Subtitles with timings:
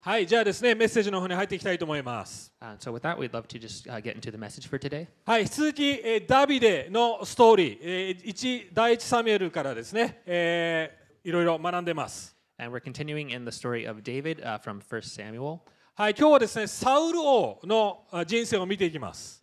[0.00, 2.52] はい、じゃあですね、メッセージの方に入っていきたいと思います。
[5.26, 12.36] はい、続き、ダビデのストーリー、えー、一第一サミュエルからですね、えー、いろいろ学んでます。
[15.96, 19.40] はい、今日はですね、サウル王の人生を見ていきます。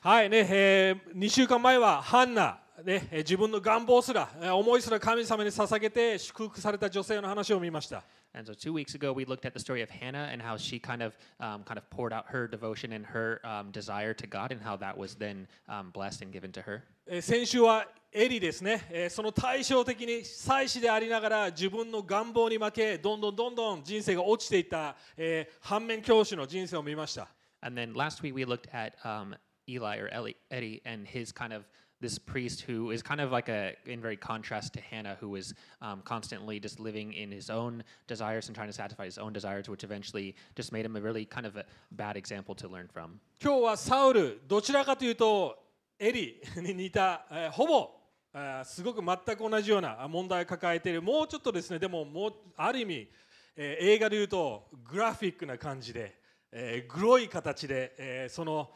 [0.00, 2.58] はい、ね、えー、2週間前はハンナ。
[2.84, 8.02] ね、えー自分の願望すら、えー思いすら神様に捧げて祝福された女性の話を見ました。
[8.32, 11.02] And so two weeks ago, we looked at the story of Hannah and how she kind
[11.02, 14.62] of um, kind of poured out her devotion and her um, desire to God, and
[14.62, 16.82] how that was then um, blessed and given to her.
[17.06, 27.28] えー先週はエリですね、えーその対照的に祭司でありながら自分の願望に負けどんどんどんどん人生が落ちていった、えー反面教師の人生を見ました
[27.62, 29.34] And then last week we looked at um,
[29.68, 31.64] Eli or Eli, Eddie and his kind of
[32.00, 35.54] this priest who is kind of like a in very contrast to Hannah, who is
[35.82, 39.68] um, constantly just living in his own desires and trying to satisfy his own desires,
[39.68, 43.20] which eventually just made him a really kind of a bad example to learn from.
[43.42, 45.56] 今日はサウルどちらかというと
[45.98, 47.90] エリに似た、えーほぼ
[48.32, 53.08] あすごく全く同じような問題を抱えているもうちょっとですねでももうある意味、
[53.56, 56.14] えー映画でいうとグラフィックな感じで、
[56.52, 58.70] えーグロい形で、えーその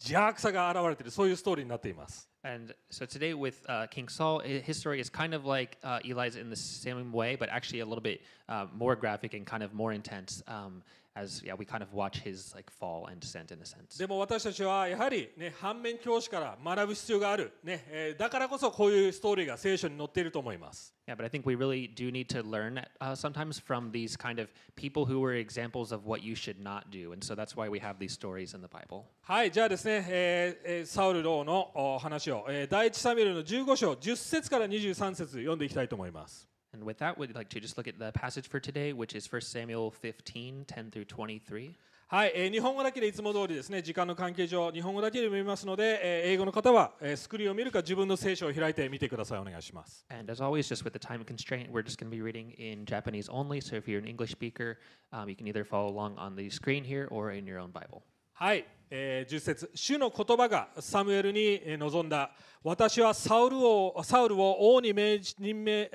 [0.00, 5.98] 邪悪さが現れているそういうストーリーになっています And so today with uh, King Saul, his story is kind of like uh,
[6.04, 9.62] Eli's in the same way, but actually a little bit uh, more graphic and kind
[9.62, 10.42] of more intense.
[10.46, 10.82] Um,
[11.18, 13.98] as yeah, we kind of watch his like fall and descent in a sense.
[13.98, 20.94] でも私たちはやはり、ね、反面教師から学ぶ必要がある、ねえーだからこそこういうストーリーが聖書に載っていると思います。
[21.06, 24.48] Yeah, but I think we really do need to learn uh, sometimes from these kind of
[24.76, 27.80] people who were examples of what you should not do, and so that's why we
[27.80, 29.04] have these stories in the Bible.
[29.22, 36.46] はい、じゃあですね、えーえーサウル王のお話を、えー第一サミュエルの15章10節から23節読んでいきたいと思います。
[36.73, 39.41] And with that, we'd like to just look at the passage for today, which is 1
[39.41, 41.75] Samuel 15 10 through 23.
[42.07, 49.39] はい、えー日本語だけでいつも通りですね、時間の関係上、日本語だけで読みますので、えー英語の方は、えースクリーンを見るか自分の聖書を開いてみてください。
[49.39, 50.05] お願いします。
[50.09, 52.85] And as always, just with the time constraint, we're just going to be reading in
[52.85, 53.61] Japanese only.
[53.61, 54.77] So if you're an English speaker,
[55.11, 58.03] um, you can either follow along on the screen here or in your own Bible.
[58.33, 62.31] はい、えー10節主の言葉がサムエルにえー望んだ
[62.63, 65.91] 私はサウルをサウルを王に命じ任命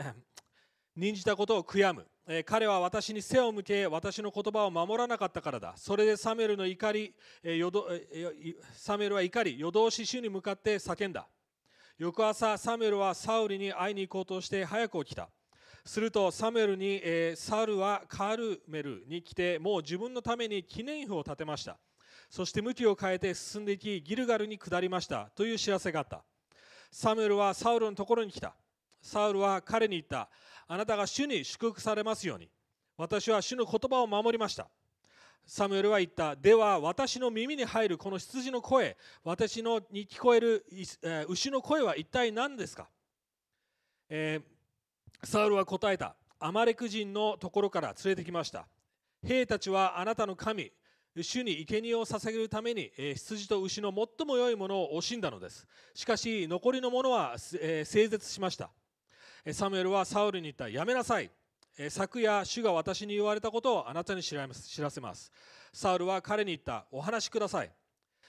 [0.95, 2.07] 任じたことを悔やむ、
[2.45, 5.73] 彼は私に背を向け私の言葉を守らなかったからだ。
[5.75, 7.13] それでサムエルの怒り、
[8.73, 11.27] サムエルは怒り夜通し主に向かって叫んだ。
[11.97, 15.29] 翌朝サムエルはサウルに会いに行こうとして早く起きた。
[15.85, 17.01] するとサムエルに、
[17.35, 21.77] サウルはカルメルに来てもう自分のために記念碑を建てました。
[22.29, 25.29] そして向きを変えて進んでいきギルガルに下りました。
[25.35, 26.23] という知らせがあった。
[26.91, 28.55] サムエルはサウルのところに来た。
[29.01, 30.29] サウルは彼に言った。
[30.67, 32.49] あなたが主に祝福されますように。
[32.97, 34.67] 私は主の言葉を守りました。
[35.45, 36.35] サムエルは言った。
[36.35, 40.65] では私の耳に入るこの羊の声私のに聞こえる、
[41.27, 42.87] 牛の声は一体何ですか、
[44.09, 44.53] えー
[45.25, 46.17] サウルは答えた。
[46.37, 48.67] アマレク人のところから連れてきました。
[49.25, 50.73] 兵たちはあなたの神
[51.15, 55.65] 主に生贄を捧げるために、え羊と牛の最も良いものを惜しんだのです。
[55.93, 58.69] しかし残りのものは、えー整絶しました。
[59.51, 61.29] サムエルはサウルに言ったやめなさい。
[61.89, 64.47] 昨夜主が私に言われたことをあなたに知ら
[64.89, 65.31] せます。
[65.73, 67.71] サウルは彼に言ったお話しください。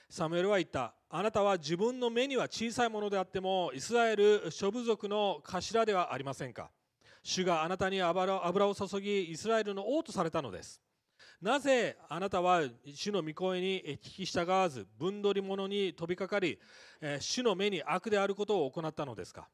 [0.09, 6.71] サムエルは言ったあなたは自分の目には小さいものであってもイスラエル諸部族の頭ではありませんか。
[7.23, 10.81] 主があなたに油を注ぎイスラエルの王とされたのです。
[11.41, 16.59] なぜあなたは主の御声に聞き従わず分取り物に飛びかかり
[17.21, 19.49] 主の目に悪であることを行ったのですか。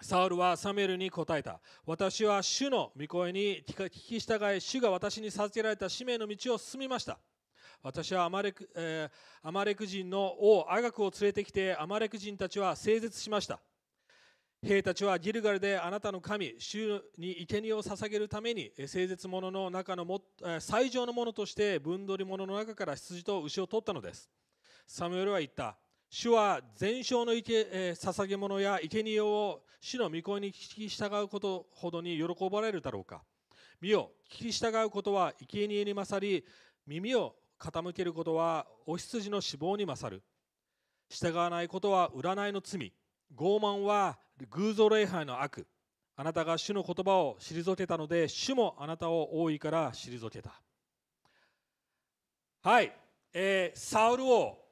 [0.00, 1.60] サウルはサムエルに答えた。
[1.84, 7.18] 私は主の御声に聞き従い主が私に授けられた使命の道を進みました。
[7.82, 13.60] 私はアマレク,、えーアマレク人の王アガクを連れてきてアマレク人たちは整絶しました。
[14.62, 24.30] 兵たちはギルガルであなたの神主に生贄を捧げるためにえー整絶者の中のもえ最上のものとして分取り物の中から羊と牛を取ったのです。
[24.86, 25.76] サムエルは言った。
[26.10, 33.22] 主は全焼の生け、え捧げ物や生贄を主の御声に聞き従うことほどに喜ばれるだろうか。
[33.80, 36.44] 見よ聞き従うことは生贄に勝り
[36.86, 40.22] 耳を傾けることはお羊の死亡に勝る。
[41.10, 42.92] 従わないことは占いの罪。
[43.36, 44.18] 傲慢は
[44.50, 45.66] 偶像礼拝の悪。
[46.16, 50.60] あなたが主の言葉を退けたので主もあなたを多いから退けた。
[52.62, 52.92] はい、
[53.32, 54.67] えーサウル王、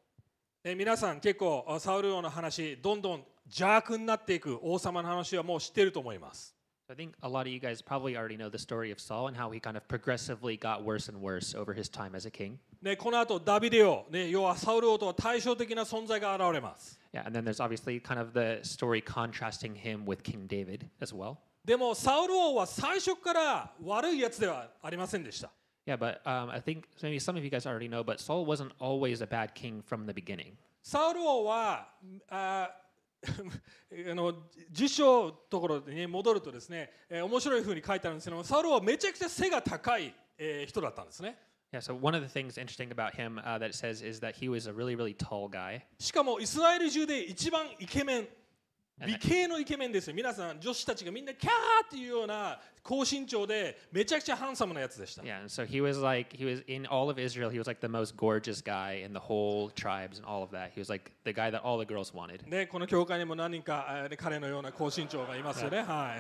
[0.68, 6.56] えー皆さん結構サウル王の話どんどん邪悪になっていく王様の話はもう知っていると思います
[6.88, 9.36] I think a lot of you guys probably already know the story of Saul and
[9.36, 12.58] how he kind of progressively got worse and worse over his time as a king.
[12.82, 16.98] ね、この後ダビデ王、ね、要はサウル王とは対照的な存在が現れます。
[17.12, 21.36] Yeah, and then there's obviously kind of the story contrasting him with King David as well.
[21.64, 25.50] でもサウル王は最初から悪いやつではありませんでした。
[25.85, 29.21] Yeah, but um, I think maybe some of you guys already know, but Saul wasn't always
[29.21, 30.57] a bad king from the beginning.
[30.83, 31.87] サウル王は
[32.29, 34.33] ああ の
[34.71, 41.37] 辞書のところに戻るとですね、えー面白い風に書いてあるんですけどもサウル王はめちゃくちゃ背が高い、えー人だったんですね
[41.71, 44.35] Yeah, so one of the things interesting about him uh, that it says is that
[44.35, 45.81] he was a really, really tall guy.
[45.99, 48.27] しかもイスラエル中で一番イケメン
[49.04, 51.52] 美形のイケメンですよ皆さん女子たちがみんなキャー
[51.86, 57.80] っていうような高身長でめちゃくちゃハンサムなやつでした Yeah, and so he was like, he was in all of Israel, he was like
[57.82, 60.70] the most gorgeous guy in the whole tribes and all of that.
[60.74, 62.48] He was like the guy that all the girls wanted.
[62.48, 65.82] ね、この教会にも何人か彼のような高身長がいますよね。
[65.82, 66.16] は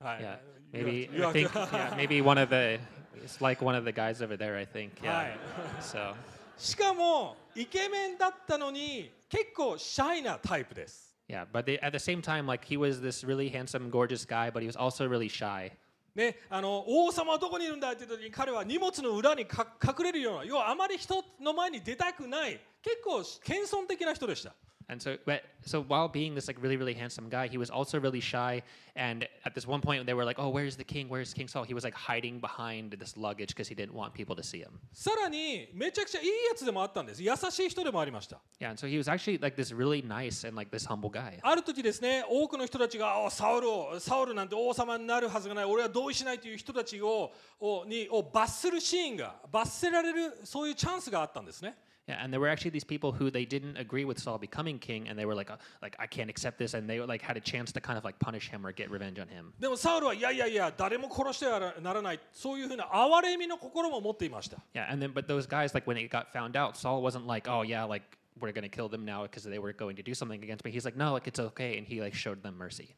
[0.00, 0.02] い。
[0.02, 0.22] はい。
[0.22, 0.38] Yeah,
[0.72, 2.80] maybe, I think, yeah, maybe one of the,
[3.22, 4.92] it's like one of the guys over there, I think.
[5.02, 5.14] Yeah.
[5.14, 5.38] はい。
[5.82, 6.14] So,
[6.56, 11.07] しかもイケメンだったのに結構シャイなタイプです。
[11.28, 14.62] Yeah, but they, at the same time, like he was this really handsome, gorgeous guy, but
[14.62, 15.70] he was also really shy.
[16.14, 24.52] ね、あの王様はどこにいるんだって言った時に彼は荷物の裏にか隠れるような要はあまり人の前に出たくない結構謙遜的な人でした。
[24.89, 28.19] And so, but so while being this like really, really handsome guy, he was also really
[28.19, 28.61] shy.
[28.95, 31.09] And at this one point, they were like, "Oh, where's the king?
[31.09, 34.35] Where's King Saul?" He was like hiding behind this luggage because he didn't want people
[34.35, 34.79] to see him.
[34.91, 37.23] さらにめちゃくちゃいいやつでもあったんです。
[37.23, 38.39] 優しい人でもありました。
[38.59, 41.39] Yeah, and so he was actually like this really nice and like this humble guy.
[41.41, 51.75] ある時ですね多くの人たちがあサウルをサウルなんて王様になるはずがない俺は同意しないという人たちををにを罰するシーンが罰せられるそういうチャンスがあったんですね
[52.07, 55.07] Yeah, and there were actually these people who they didn't agree with Saul becoming king,
[55.07, 57.39] and they were like, uh, like I can't accept this, and they like had a
[57.39, 59.53] chance to kind of like punish him or get revenge on him.
[59.57, 67.25] でもサウルはいやいやいや誰も殺してはならないそういうふうな哀れみの心も持っていました Yeah, and then but those guys like when it got found out, Saul wasn't
[67.25, 68.03] like, oh yeah, like
[68.37, 70.71] we're gonna kill them now because they were going to do something against me.
[70.71, 72.95] He's like, no, like it's okay, and he like showed them mercy.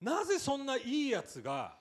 [0.00, 1.76] なぜそんないいやつが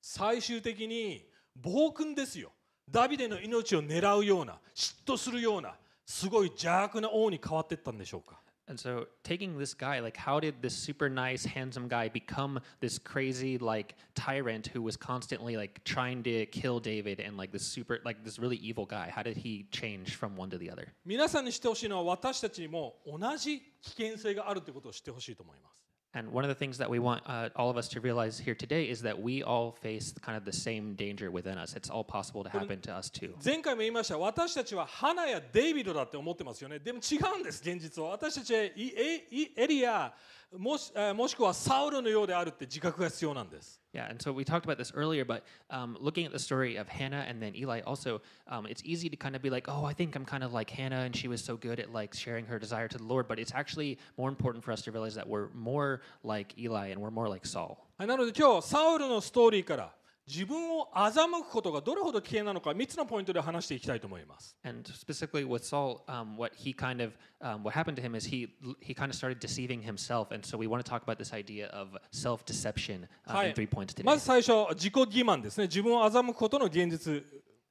[0.00, 1.24] 最終的に
[1.56, 2.50] 暴君ですよ
[2.90, 5.74] ダビデの命を狙うような嫉妬するような
[6.07, 8.39] すごい邪悪な王に変わっていったんでしょうか
[8.69, 12.99] And so taking this guy, like how did this super nice, handsome guy become this
[12.99, 17.99] crazy like tyrant who was constantly like trying to kill David and like this super
[18.03, 19.09] like this really evil guy?
[19.09, 20.93] How did he change from one to the other?
[21.05, 25.76] 皆さんにしてほしいのは私たちにも同じ危険性があるということを知ってほしいと思います。
[26.16, 28.84] And one of the things that we want uh, all of us to realize here today
[28.84, 31.74] is that we all face kind of the same danger within us.
[31.74, 33.34] It's all possible to happen to us too.
[33.42, 40.12] 前回も言いました私たちは花やデイビッドだって思ってますよねでも違うんです現実は私たちはエエエリア
[40.55, 43.81] もし,もしくはサウルのようであるって自覚が必要なんです。
[43.93, 46.87] Yeah, uh, and so we talked about this earlier, but um, looking at the story of
[46.87, 49.93] Hannah and then Eli, also, um, it's easy to kind of be like, oh, I
[49.93, 52.59] think I'm kind of like Hannah, and she was so good at like sharing her
[52.59, 53.27] desire to the Lord.
[53.27, 57.01] But it's actually more important for us to realize that we're more like Eli and
[57.01, 57.77] we're more like Saul.
[57.97, 59.91] なので今日、サウルのストーリーから。
[60.27, 68.27] 自分を欺くことがどれほど危険なのか3つのポイントで話していきたいと思います And specifically with Saul, um, what he kind of um, what happened to him is
[68.27, 68.49] he
[68.81, 71.67] he kind of started deceiving himself, and so we want to talk about this idea
[71.67, 74.03] of self-deception um, はい in three points today.
[74.03, 77.23] まず最初自己欺瞞ですね自分を欺くことの現実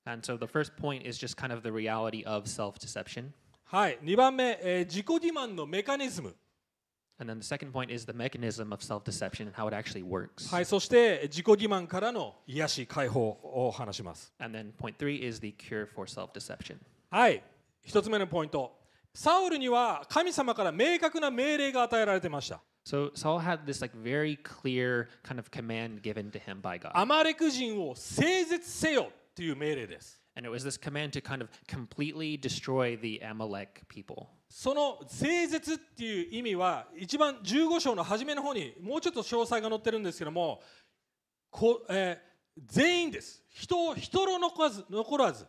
[0.06, 3.32] And so the first point is just kind of the reality of self-deception,
[3.64, 6.34] はい2番目、えー自己欺瞞のメカニズム
[7.21, 10.49] and then the second point is the mechanism of self-deception and how it actually works.
[10.49, 16.77] はいそして自己欺瞞からの癒し解放を話します And then point three is the cure for self-deception.
[17.11, 17.43] はい
[17.83, 18.75] 一つ目のポイント
[19.13, 26.91] サウルには神様から明確な命令が与えられてました So Saul had this like very clear kind of command given to him by God.
[26.95, 34.29] アマレク人を整絶せよという命令です And it was this command to kind of completely destroy the Amalek people.
[34.48, 40.60] その整絶っていう意味は一番15章の初めの方にもうちょっと詳細が載ってるんですけども
[41.50, 42.26] こ、えー
[42.64, 43.42] 全員です。
[43.50, 45.46] 人を人を残らず残らず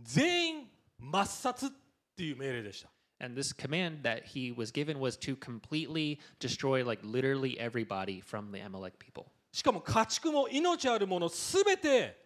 [0.00, 0.66] 全員
[1.00, 1.70] 抹殺っ
[2.16, 2.90] ていう命令でした。
[3.20, 8.60] And this command that he was given was to completely destroy like literally everybody from the
[8.60, 9.26] Amalek people.
[9.52, 12.16] しかも家畜も命あるものすべて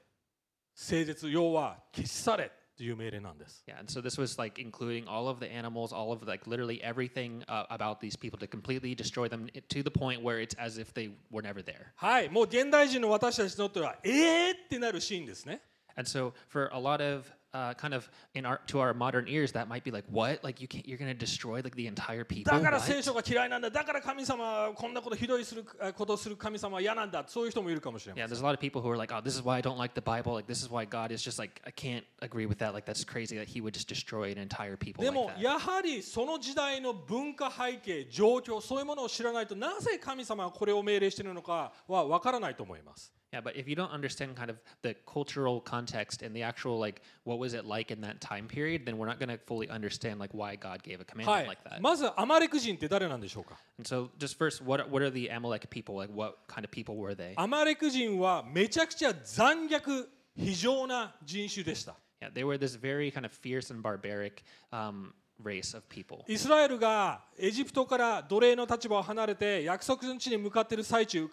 [0.74, 6.27] 整絶要は消し去れ っていう命令なんです Yeah, and so this was like including all of the animals, all of
[6.27, 10.21] like literally everything uh, about these people to completely destroy them i- to the point
[10.21, 11.93] where it's as if they were never there.
[11.95, 15.61] はいもう現代人の私たちにとってはえーってなるシーンですね
[15.95, 19.53] And so for a lot of uh, kind of in our to our modern ears,
[19.53, 20.43] that might be like, what?
[20.43, 22.53] Like you can't, you're going to destroy like the entire people?
[22.53, 22.87] だから What?
[22.91, 29.57] 聖書が嫌いなんだだから神様はこんなことひどいするあことをする神様は嫌なんだそういう人もいるかもしれま Yeah, せん there's a lot of people who are like, oh, this is why
[29.57, 30.33] I don't like the Bible.
[30.33, 32.73] Like this is why God is just like, I can't agree with that.
[32.73, 35.41] Like that's crazy that He would just destroy an entire people で like も that.
[35.41, 46.79] やはりその時代の文化背景状況そういうものを知らないとなぜ神様はこれを命令しているのかは分からないと思います Yeah, but if you don't understand kind of the cultural context and the actual
[46.79, 49.67] like what was it like in that time period, then we're not going to fully
[49.69, 51.81] understand like why God gave a は commandment い like that.
[51.81, 56.09] まずアマレク人って誰なんでしょうか And so, just first, what what are the Amalek people like?
[56.13, 57.33] What kind of people were they?
[57.35, 60.07] アマレク人はめちゃくちゃ残虐
[60.37, 65.13] 非常な人種でした Yeah, they were this very kind of fierce and barbaric um,
[65.44, 66.22] race of people.
[66.26, 71.28] イスラエルがエジプトから奴隷の立場を離れて約束の地に向かっている最中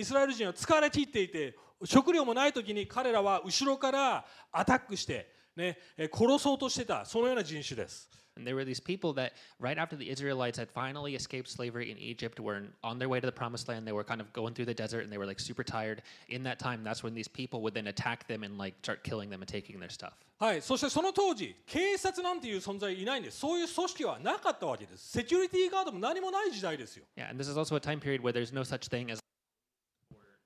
[0.00, 5.78] イスラエル人は疲れ切っていて食料もない時に彼らは後ろからアタックして、ね、
[6.12, 8.08] 殺そうとしてたそのような人種です
[8.39, 11.97] And there were these people that, right after the Israelites had finally escaped slavery in
[11.97, 13.85] Egypt, were on their way to the promised land.
[13.85, 16.03] They were kind of going through the desert and they were like super tired.
[16.29, 19.29] In that time, that's when these people would then attack them and like start killing
[19.29, 20.13] them and taking their stuff.
[20.39, 29.19] はい、そしてその当時警察なんていう存在いないんですそういう組織はなかったわけですセキュリティガードも何もない時代ですよ Yeah, and this is also a time period where there's no such thing as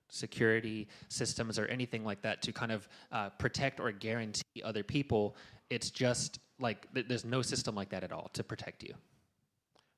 [0.09, 5.35] security systems or anything like that to kind of uh, protect or guarantee other people.
[5.69, 8.94] It's just like th- there's no system like that at all to protect you.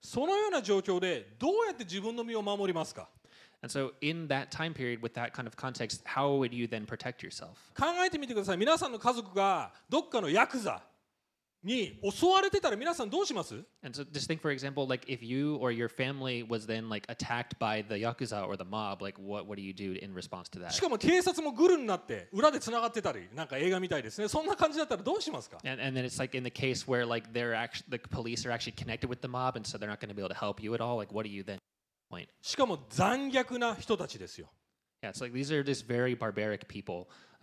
[0.02, 3.08] そのような状況でどうやって自分の身を守りますか
[3.62, 6.86] And so, in that time period, with that kind of context, how would you then
[6.86, 7.50] protect yourself?
[7.76, 10.82] 考えてみてください皆さんの家族がどっかのヤクザ
[11.62, 13.62] に襲われてたら皆さんどうします？
[20.70, 24.28] しかも警察もグルになって裏でつながってたりなんか映画みたいですね。
[24.28, 26.34] そんな感じだったらどうしますか？And, and like
[26.86, 27.84] where, like, actually,
[30.80, 31.12] all, like,
[32.42, 34.50] しかも残虐な人たちですよ。
[35.02, 35.12] Yeah,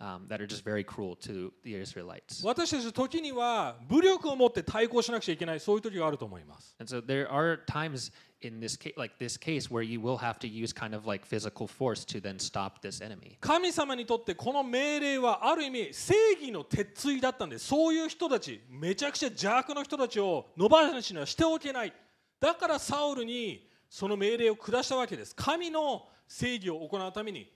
[0.00, 2.44] um, that are just very cruel to the Israelites.
[2.44, 10.16] 私たち時には武力を持って対抗しなくちゃいけないそういう時があると思います And so there are times in this case, like this case, where you will
[10.18, 13.36] have to use kind of like physical force to then stop this enemy.
[13.40, 21.92] 神様にとってこの命令はある意味正義の鉄槌だったんですそういう人たちめちゃくちゃ邪悪の人たちを野放しにはしておけない
[22.40, 27.50] だからサウルにその命令を下したわけです神の正義を行うために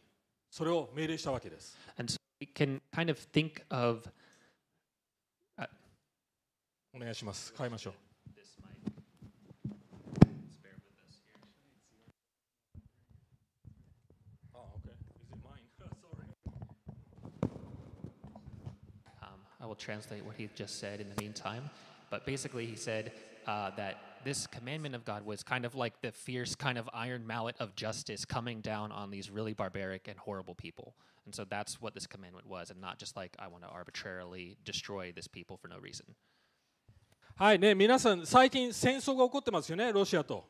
[0.51, 4.10] それを命令したわけです And we can kind of think of
[6.94, 7.94] お願いします変えましょう
[8.36, 8.92] this mic.
[10.64, 11.38] Bear with us here.
[14.56, 14.96] Oh, okay.
[15.22, 15.62] Is it mine?
[15.78, 15.94] Sorry.
[19.22, 21.70] Um, I will translate what he just said in the meantime.
[22.10, 23.12] But basically, he said
[23.46, 27.28] uh, that this commandment of God was kind of like the fierce, kind of iron
[27.28, 30.96] mallet of justice coming down on these really barbaric and horrible people.
[31.26, 34.56] And so that's what this commandment was, and not just like, I want to arbitrarily
[34.64, 36.06] destroy this people for no reason.
[37.36, 40.46] はいね皆さん最近戦争が起こってますよねロシアと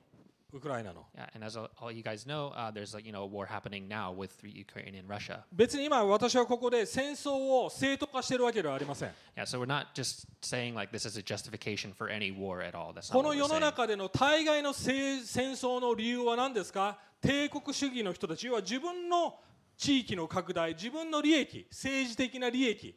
[0.54, 3.26] ウクライナの Yeah, and as all all you guys know, uh, there's like, you know, a
[3.26, 5.44] war happening now with Ukraine and Russia.
[5.52, 7.32] 別に今私はここで戦争
[7.66, 12.74] を正当化しているわけではありません Yeah, so we're not just saying like this is a justification for any war at
[12.74, 12.94] all.
[12.94, 13.60] That's not こ what の we're 世の saying.
[13.60, 19.38] 中での大概のせ戦争の理由は何ですか帝国主義の人たちは自分の
[19.77, 22.95] 地域の拡大自分の利益政治的な利益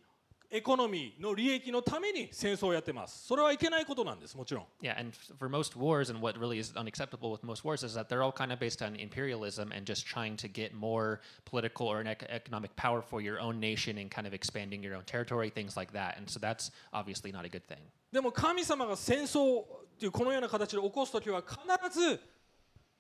[0.52, 7.94] エコノミーの利益のために戦争をやってますそれはいけないことなんですもちろん Yeah, and for most wars, and what really is unacceptable with most wars is
[7.96, 11.88] that they're all kind of based on imperialism and just trying to get more political
[11.88, 15.76] or economic power for your own nation and kind of expanding your own territory, things
[15.76, 16.18] like that.
[16.18, 17.82] And so that's obviously not a good thing.
[18.14, 19.66] でも神様が戦争っ
[20.00, 22.20] ていうこのような形で起こす時は必ず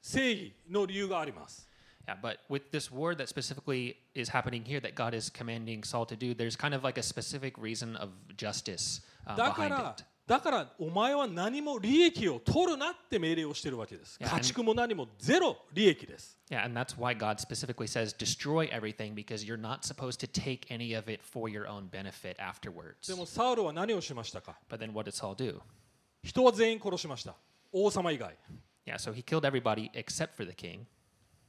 [0.02, 1.68] 正義の理由があります
[2.09, 6.07] Yeah, but with this war that specifically is happening here that God is commanding Saul
[6.07, 9.95] to do, there's kind of like a specific reason of justice uh, だか behind ら
[9.99, 10.05] it.
[10.27, 19.85] だからお前は何も利益を取るなって命令をしてるわけです Yeah, 家畜も何もゼロ利益です Yeah, and that's why God specifically says destroy everything because you're not
[19.85, 23.09] supposed to take any of it for your own benefit afterwards.
[23.09, 25.61] でもサウルは何をしましたか But then what did Saul do?
[26.23, 27.35] 人は全員殺しました
[27.73, 28.35] 王様以外
[28.87, 30.87] Yeah, so he killed everybody except for the king,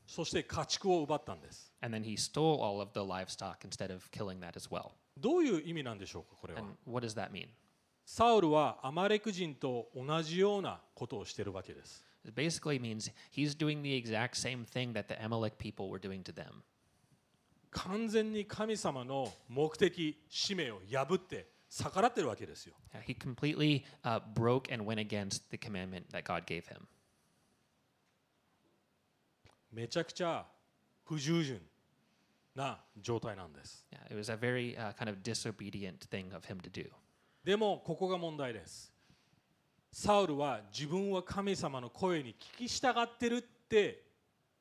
[0.07, 4.93] そして家畜を奪ったんです and then he stole all of the livestock instead of killing that as well.
[5.19, 7.49] どういう意味なんでしょうかこれは And what does that mean?
[8.05, 16.01] サウルはアマレク人と同じようなことをしてるわけです It basically means he's doing the exact same thing that the Amalek people were
[16.01, 16.63] doing to them.
[17.71, 22.75] 完全に神様の目的使命を破って逆らってるわけですよ
[23.07, 26.87] he completely uh, broke and went against the commandment that God gave him.
[29.77, 30.47] めちゃくちゃ
[31.05, 31.61] 不従順
[32.55, 36.89] な状態なんです Yeah, it was a very uh, kind of disobedient thing of him to do.
[37.45, 38.91] でもここが問題です
[39.93, 44.03] サウルは自分は神様の声に聞き従ってるって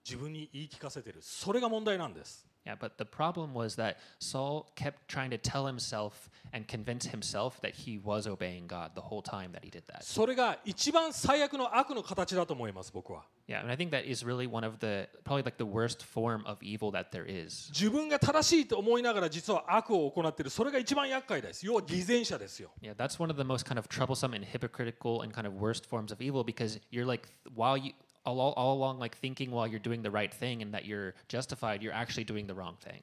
[0.05, 7.05] 自分に言い聞かせてるそれが問題なんです Yeah, but the problem was that Saul kept trying to tell himself and convince
[7.05, 10.01] himself that he was obeying God the whole time that he did that.
[10.03, 16.04] それが一番最悪の悪の形だと思います僕は Yeah, and I think that is really one of the probably like the worst
[16.04, 17.69] form of evil that there is.
[17.73, 25.54] 自分が正しいと思いながら実は悪を行っているそれが一番厄介です要は偽善者ですよ Yeah, that's one of the most kind of troublesome and hypocritical and kind of
[25.54, 27.92] worst forms of evil because you're like while you
[28.25, 31.14] all, all, all along like thinking while you're doing the right thing and that you're
[31.28, 33.02] justified, you're actually doing the wrong thing.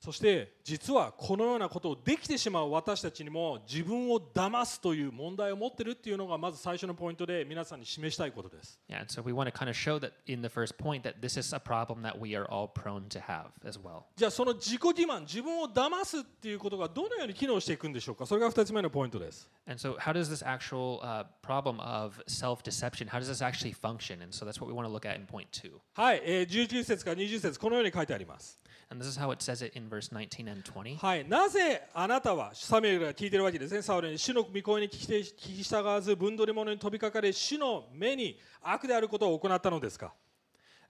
[0.00, 11.20] そして実はこのようなことをできてしまう私たちにも自分を騙すという問題を持っているっていうのがまず最初のポイントで皆さんに示したいことです Yeah, so we want to kind of show that in the first point that
[11.20, 14.04] this is a problem that we are all prone to have as well.
[14.16, 23.42] じゃあその自己欺瞞自分を騙すっていうことがどのように機能していくんでしょうかそれが2つ目のポイントです And so, how does this actual uh, problem of self deception, how does this
[23.42, 24.22] actually function?
[24.22, 25.72] And so, that's what we want to look at in point two.
[25.92, 28.58] はい、えー、19節から20節このように書いてあります
[28.90, 30.96] And this is how it says it in verse 19 and 20.
[30.96, 40.14] はい、なぜあなたはサミュエルが聞いてるわけですね、サウルに主の御声に聞きて聞き従わず、分取り物に飛びかかり、主の目に悪であることを行ったのですか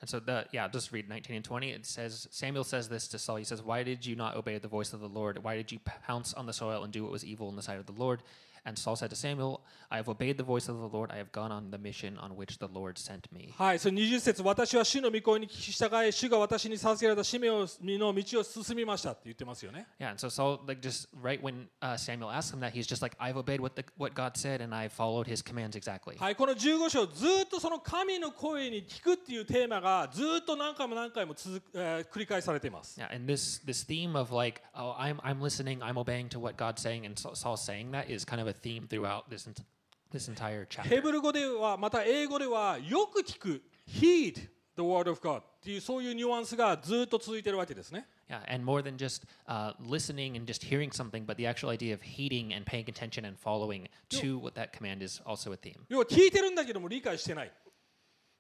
[0.03, 1.71] And so, the, yeah, just read 19 and 20.
[1.71, 3.37] It says, Samuel says this to Saul.
[3.37, 5.45] He says, Why did you not obey the voice of the Lord?
[5.45, 7.79] Why did you pounce on the soil and do what was evil in the sight
[7.79, 8.23] of the Lord?
[8.68, 9.62] And Saul said to Samuel,
[9.92, 11.12] I have obeyed the voice of the Lord.
[11.12, 13.54] I have gone on the mission on which the Lord sent me.
[13.56, 19.86] はい、その20節私は主の御声に聞き従い、主が私に授けられた使命をの道を進みましたって言ってますよね。
[20.00, 23.04] Yeah, and so Saul, like, just right when uh, Samuel asked him that, he's just
[23.04, 26.18] like, I've obeyed what, the, what God said and I followed his commands exactly.
[26.18, 33.00] はい、この15章、ずっとその神の声に聞くっていうテーマがずっと何回も何回も続く、えー繰り返されています。
[33.00, 36.56] Yeah, and this this theme of like, oh, I'm I'm listening, I'm obeying to what
[36.58, 39.64] God's saying, and Saul Saul saying that is kind of a theme throughout this ent-
[40.12, 41.02] this entire ヘ chapter.
[41.02, 48.08] ブル語では、また英語では、よく聞く、heed the word of God っていうそういうニュアンスがずっと続いているわけですね。
[48.30, 51.94] Yeah, and more than just uh, listening and just hearing something, but the actual idea
[51.94, 55.86] of heeding and paying attention and following to what that command is also a theme.
[55.90, 57.52] 要は聞いてるんだけども理解してない。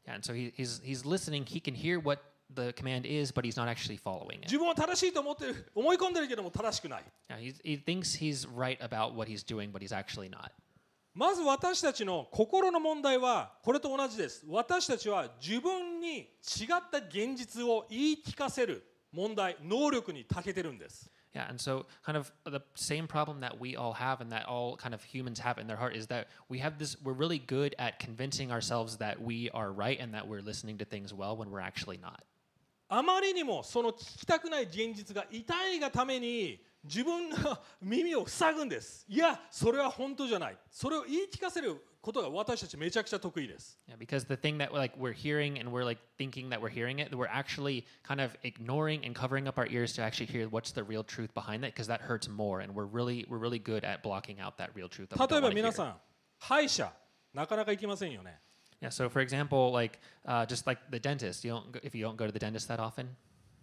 [0.05, 1.45] Yeah, and so he, he's he's listening.
[1.45, 2.21] He can hear what
[2.53, 4.45] the command is, but he's not actually following it.
[4.45, 7.03] 自分は正しいと思ってる、思い込んでるけども正しくない。
[7.29, 10.51] Yeah, he, he thinks he's right about what he's doing, but he's actually not.
[11.13, 14.43] まず私たちの心の問題はこれと同じです。
[14.47, 16.27] 私たちは自分に違っ
[16.91, 21.09] た現実を言い聞かせる問題、能力に長けてるんです。
[21.33, 24.77] Yeah, and so kind of the same problem that we all have and that all
[24.77, 27.75] kind of humans have in their heart is that we have this we're really good
[27.77, 31.49] at convincing ourselves that we are right and that we're listening to things well when
[31.49, 32.23] we're actually not.
[32.92, 37.36] あまりにもその聞きたくない現実が痛いがために自分の
[37.80, 39.06] 耳を塞ぐんです。
[39.08, 40.58] いや、それは本当じゃない。
[40.70, 43.78] それを言い聞かせることが私たちめちゃくちゃ得意です。
[43.86, 47.14] Yeah, because the thing that like we're hearing and we're like thinking that we're hearing it,
[47.14, 50.82] we're actually kind of ignoring and covering up our ears to actually hear what's the
[50.82, 54.02] real truth behind that because that hurts more and we're really we're really good at
[54.02, 55.10] blocking out that real truth.
[55.10, 55.96] That 例えば皆.さん、
[56.38, 56.92] 歯医者、
[57.34, 58.40] なかなか行きませんよね。
[58.81, 62.17] Yeah, so for example, like uh, just like the dentist, you don't go, if you don't
[62.17, 63.15] go to the dentist that often,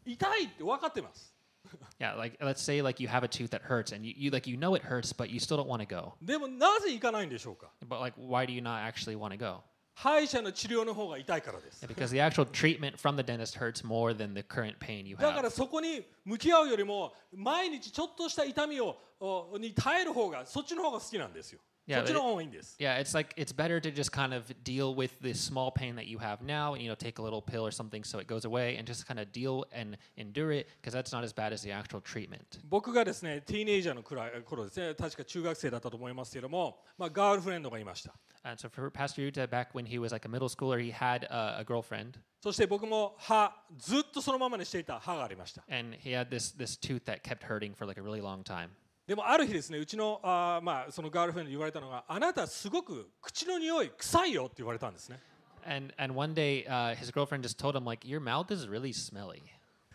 [0.04, 1.32] 痛 いって分かってます。
[2.00, 4.48] Yeah, like let's say like you have a tooth that hurts and you, you like
[4.50, 6.14] you know it hurts, but you still don't want to go.
[6.20, 9.62] でもなぜ行かないんでしょうか But like why do you not actually want to go?
[9.94, 15.06] 歯医者の治療の方が痛いからです Yeah, because the actual treatment from the dentist hurts more than the current pain
[15.06, 15.50] you だから have.
[15.50, 25.40] そこに向き合うよりも毎日ちょっとした痛みをおに耐える方がそっちの方が好きなんですよ Yeah, そっちの方がいいんです Yeah, it's like it's better to just kind of deal with this
[25.40, 28.04] small pain that you have now and you know take a little pill or something
[28.04, 31.24] so it goes away and just kind of deal and endure it because that's not
[31.24, 32.60] as bad as the actual treatment.
[32.70, 40.92] 僕がですねティーネイジャーのくらい頃ですね確か中学生だったと思いますけども、まあ、ガールフレンドがいました And so for Pastor Yuta, back when he was like a middle schooler, he
[40.92, 47.86] had uh, a girlfriend そして僕も歯ずっとそのままにしていた歯がありました and he had this this tooth that kept hurting for
[47.86, 48.68] like a really long time.
[49.07, 55.19] でもある日ですねうちのあー、まあ、そのガールフレンドに言われたのがあなたすごく口の匂い臭いよって言われたんですね
[55.65, 58.93] And and one day, uh, his girlfriend just told him like, "Your mouth is really
[58.93, 59.41] smelly."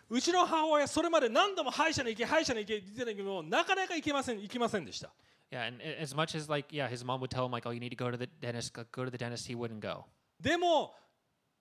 [0.09, 5.09] うちの母親それまで何度も歯医者に行け歯医者に行けって言ってたけどもなかなか行けません行きませんでした
[5.51, 7.79] Yeah, and as much as like, yeah, his mom would tell him like, "Oh, you
[7.79, 8.73] need to go to the dentist.
[8.73, 10.05] Go to the dentist," he wouldn't go.
[10.39, 10.93] でも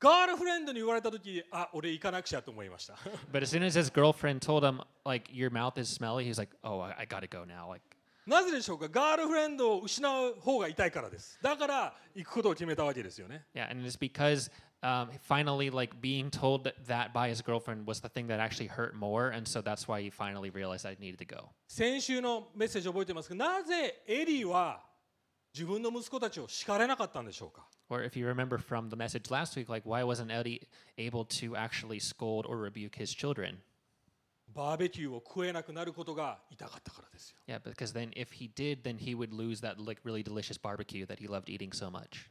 [0.03, 2.95] ガールフレンドに言われた時あ俺行かなくちゃと思いました
[3.33, 6.51] But as soon as his girlfriend told him, like, your mouth is smelly, he's like,
[6.65, 7.69] oh, I, I gotta go now.
[7.69, 7.83] Like,
[8.27, 14.51] なぜでしょうかガールフレンドを失う方が痛いからですだから行くことを決めたわけですよね yeah, and it's because
[14.83, 18.97] um, finally, like, being told that by his girlfriend was the thing that actually hurt
[18.97, 21.51] more, and so that's why he finally realized I needed to go.
[21.69, 24.81] 先週のメッセージ覚えてますかなぜエリーは
[25.55, 30.62] 自分の息子たちを叱れなかったんでしょうか Or if you remember from the message last week, like, why wasn't Eddie
[30.97, 33.60] able to actually scold or rebuke his children?
[34.54, 40.58] バーベキューを食えなくなることが痛かったからですよ Yeah, because then if he did, then he would lose that like really delicious
[40.58, 42.30] barbecue that he loved eating so much.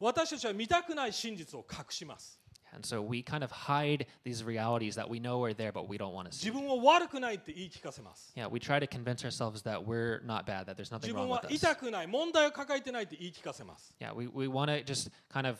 [0.00, 2.40] 私たちは見たくない真実を隠します
[2.74, 5.96] And so we kind of hide these realities that we know are there, but we
[5.98, 6.50] don't want to 自 see.
[6.52, 11.14] 分を悪くないって言い聞かせます Yeah, we try to convince ourselves that we're not bad, that there's 自 nothing
[11.14, 11.54] 分 wrong は with us.
[11.56, 15.56] 痛くない問題を抱えてないって言い聞かせます Yeah, we, we want to just kind of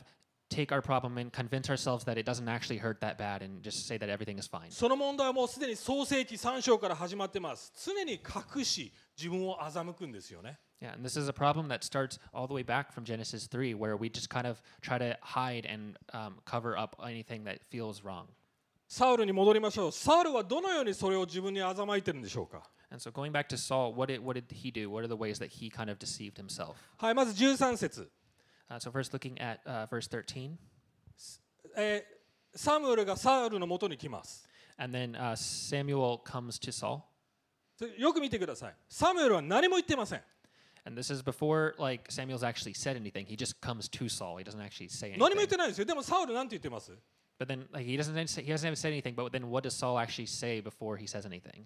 [0.53, 3.87] take our problem and convince ourselves that it doesn't actually hurt that bad and just
[3.87, 4.71] say that everything is fine.
[4.71, 13.49] その問題はもうすでに創世記3章から始まってます常に隠し自分を欺くんですよね Yeah, and this is a problem that starts all the way back from Genesis
[13.49, 17.59] 3, where we just kind of try to hide and um, cover up anything that
[17.69, 18.29] feels wrong.
[18.87, 24.89] サウルに戻りましょうサウルはどのようにそれを自分に欺いてるんでしょうか And so going back to Saul, what did, what did he do?
[24.89, 26.77] What are the ways that he kind of deceived himself?
[26.97, 28.09] はいまず13節
[28.74, 30.58] Uh, so first looking at uh, verse 13,
[31.78, 37.02] えーサムエルがサウルのもとに来ます and then uh, Samuel comes to Saul.
[37.98, 40.22] よく見てくださいサムエルは何も言ってません
[40.86, 43.26] And this is before like Samuel's actually said anything.
[43.26, 44.38] He just comes to Saul.
[44.38, 45.50] He doesn't actually say 何も言っ anything.
[45.50, 46.92] てないんですよでもサウルなんて言ってます
[47.40, 49.16] But then like he doesn't say, he doesn't even say anything.
[49.16, 51.66] But then what does Saul actually say before he says anything?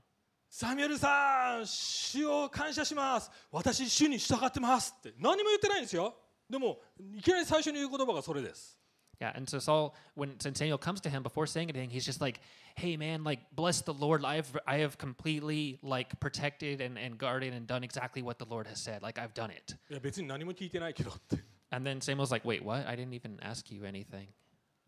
[0.49, 6.15] サミュエルさん主を感謝します私主に従ってますって何も言ってないんですよ
[6.49, 6.79] でも
[7.13, 8.77] いきなり最初に言う言葉がそれです
[9.19, 12.39] Yeah, and so Saul, when Samuel comes to him before saying anything, he's just like,
[12.75, 14.23] "Hey, man, like bless the Lord.
[14.23, 18.45] I have I have completely like protected and, and guarded and done exactly what the
[18.45, 19.01] Lord has said.
[19.01, 21.37] Like I've done it." いや別に何も聞いてないけどって
[21.71, 22.87] And then Samuel's like, "Wait, what?
[22.87, 24.27] I didn't even ask you anything."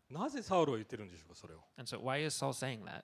[0.08, 3.02] なぜサウルは言ってるんでしょうかそれを And so why is Saul saying that?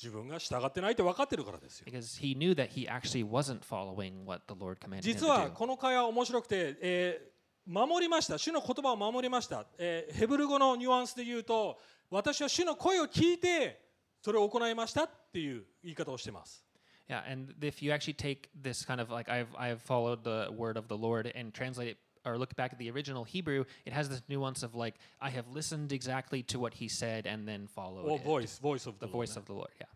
[0.00, 5.26] 自分が従ってないって分かってるからですよ Because he knew that he actually wasn't following what the Lord commanded him 実
[5.26, 5.52] to は do.
[5.52, 7.31] この会話面白くて、えー
[7.66, 11.78] 守りました主の言葉を守りました、えーヘブル語のニュアンスで言うと
[12.10, 13.80] 私は主の声を聞いて
[14.20, 16.64] それを行いましたっていう言い方をしてます
[17.08, 20.78] Yeah, and if you actually take this kind of like I've I've followed the word
[20.78, 24.08] of the Lord and translate it or look back at the original Hebrew, it has
[24.08, 28.06] this nuance of like I have listened exactly to what he said and then followed
[28.06, 28.24] or it.
[28.24, 29.70] voice voice of the, the voice of the Lord.
[29.80, 29.88] Yeah.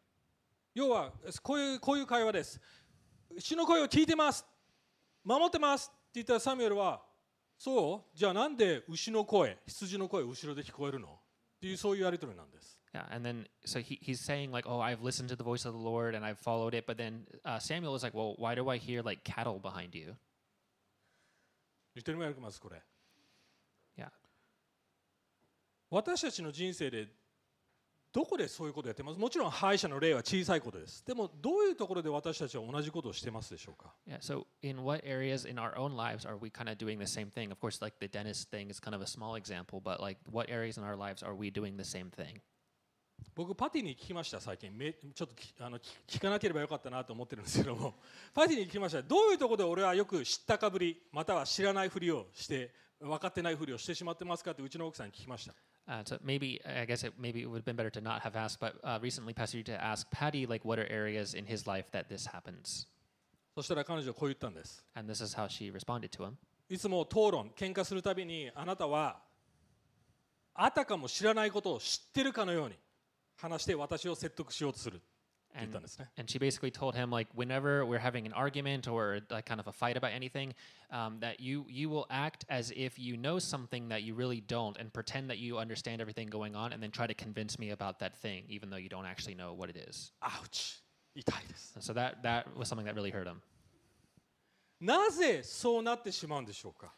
[0.74, 2.60] 要はこういうこういう会話です
[3.38, 4.44] 主の声を聞いてます
[5.24, 7.00] 守ってますって言ったらサミュエルは
[7.58, 11.10] そうじゃあなんで牛の声羊の声後ろで聞こえるのっ
[11.60, 15.74] ていうそういうやり取りなんです Yeah, and then so he, he's saying like, "Oh, I've listened to the voice of
[15.74, 18.70] the Lord and I've followed it." But then uh, Samuel is like, "Well, why do
[18.70, 20.16] I hear like cattle behind you?"
[21.94, 22.82] 言ってみますこれ
[23.98, 24.10] Yeah,
[25.90, 27.08] 私たちの人生で
[28.16, 29.18] どこでそういうことをやってます？
[29.20, 34.20] もちろん歯医者の例は小さいことですでもどういうところで私たちは同じことをしてますでしょうか？Yeah.
[34.20, 37.30] So in what areas in our own lives are we kind of doing the same
[37.30, 37.52] thing?
[37.52, 40.48] Of course, like the dentist thing is kind of a small example, but like what
[40.48, 42.40] areas in our lives are we doing the same thing?
[43.34, 47.94] 僕パティに聞きました最近めちょっときあの聞聞かなければよかったなと思ってるんですけども
[48.32, 55.54] パティに聞きましたどういうところで俺はよく知ったかぶりまたは知らないふりをして分かってないふりをしてしまってますかってうちの奥さんに聞きました
[55.88, 58.34] Uh, so maybe I guess it maybe it would have been better to not have
[58.34, 61.86] asked, but uh, recently Pastor to ask Patty like what are areas in his life
[61.92, 62.86] that this happens,
[63.54, 66.32] そしたら彼女はこう言ったんです and this is how she responded to him.
[66.68, 69.20] いつも討論喧嘩するたびにあなたは
[70.54, 72.74] あたかも知らないことを知ってるかのように
[73.36, 75.00] 話して私を説得しようとする
[75.55, 79.45] And, ですね and she basically told him like whenever we're having an argument or like
[79.45, 80.53] kind of a fight about anything,
[80.91, 84.77] um, that you you will act as if you know something that you really don't,
[84.77, 87.99] and pretend that you understand everything going on, and then try to convince me about
[87.99, 90.13] that thing, even though you don't actually know what it is.
[90.21, 90.81] アウチ
[91.15, 93.41] 痛いです And so that that was something that really hurt him.
[94.79, 96.93] なぜそうなってしまうんでしょうか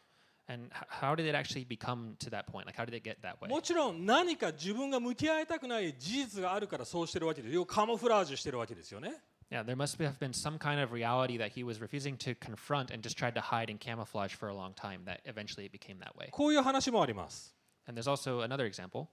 [0.51, 2.65] And how did it actually become to that point?
[2.65, 3.49] Like how did it get that way?
[3.49, 9.13] もちろん何か自分が向き合いたくない事実があるからそうしてるわけですよカモフラージュしてるわけですよね
[9.51, 12.91] Yeah, there must have been some kind of reality that he was refusing to confront
[12.91, 15.97] and just tried to hide and camouflage for a long time that eventually it became
[15.99, 16.29] that way.
[16.31, 17.55] こういう話もあります
[17.87, 19.07] And there's also another example.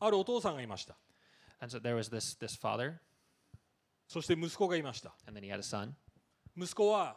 [0.00, 0.96] あるお父さんがいました
[1.60, 2.94] And so there was this this father
[4.06, 5.92] そして息子がいました and then he had a son.
[6.56, 7.16] 息子は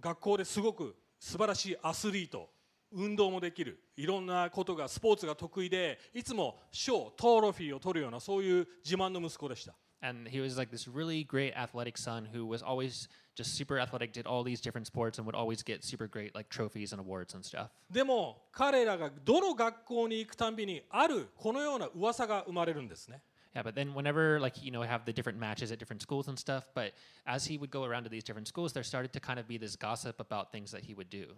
[0.00, 2.48] 学校ですごく素晴らしいアスリート
[2.92, 14.12] 運動もできるいろんなことがスポーツが得意でいつも賞トロフィーを取るようなそういう自慢の息子でした And he was like this really great athletic son who was always just super athletic,
[14.12, 17.34] did all these different sports, and would always get super great like trophies and awards
[17.34, 17.70] and stuff.
[17.90, 23.22] でも彼らがどの学校に行くたんびにあるこのような噂が生まれるんですね
[23.54, 26.38] Yeah, but then whenever like you know have the different matches at different schools and
[26.38, 26.92] stuff, but
[27.26, 29.58] as he would go around to these different schools, there started to kind of be
[29.58, 31.34] this gossip about things that he would do.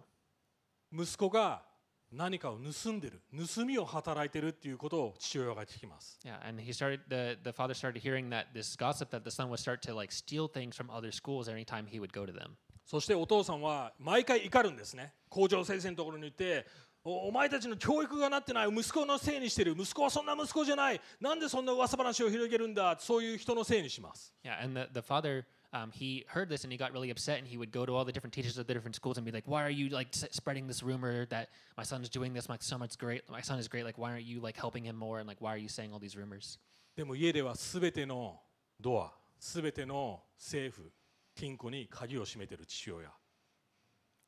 [0.93, 1.63] 息子が
[2.11, 3.21] 何かを盗んでる
[3.55, 9.49] 盗みを働いてるっていうことを父親が聞きます Yeah, and he started the the father started hearing that this gossip that the son
[9.49, 12.57] would start to like steal things from other schools anytime he would go to them.
[12.85, 16.65] そしてお父さんは毎回怒るんですね校長先生のところに行って
[17.03, 27.46] おお前たちの教育がなってない息子のせいにしてる息子はそんな息子じゃないなんでそんな噂話を広げるんだそういう人のせいにします Yeah, and the, the father, um, he heard this and he got really upset and
[27.46, 29.46] he would go to all the different teachers of the different schools and be like,
[29.46, 32.48] "Why are you like s- spreading this rumor that my son's doing this?
[32.48, 33.28] My son is great.
[33.28, 33.84] My son is great.
[33.84, 35.18] Like, why aren't you like helping him more?
[35.18, 36.58] And like, why are you saying all these rumors?"
[36.96, 38.40] でも家では全ての
[38.80, 40.90] ドア全ての政府
[41.34, 43.10] 金庫に鍵を閉めてる父親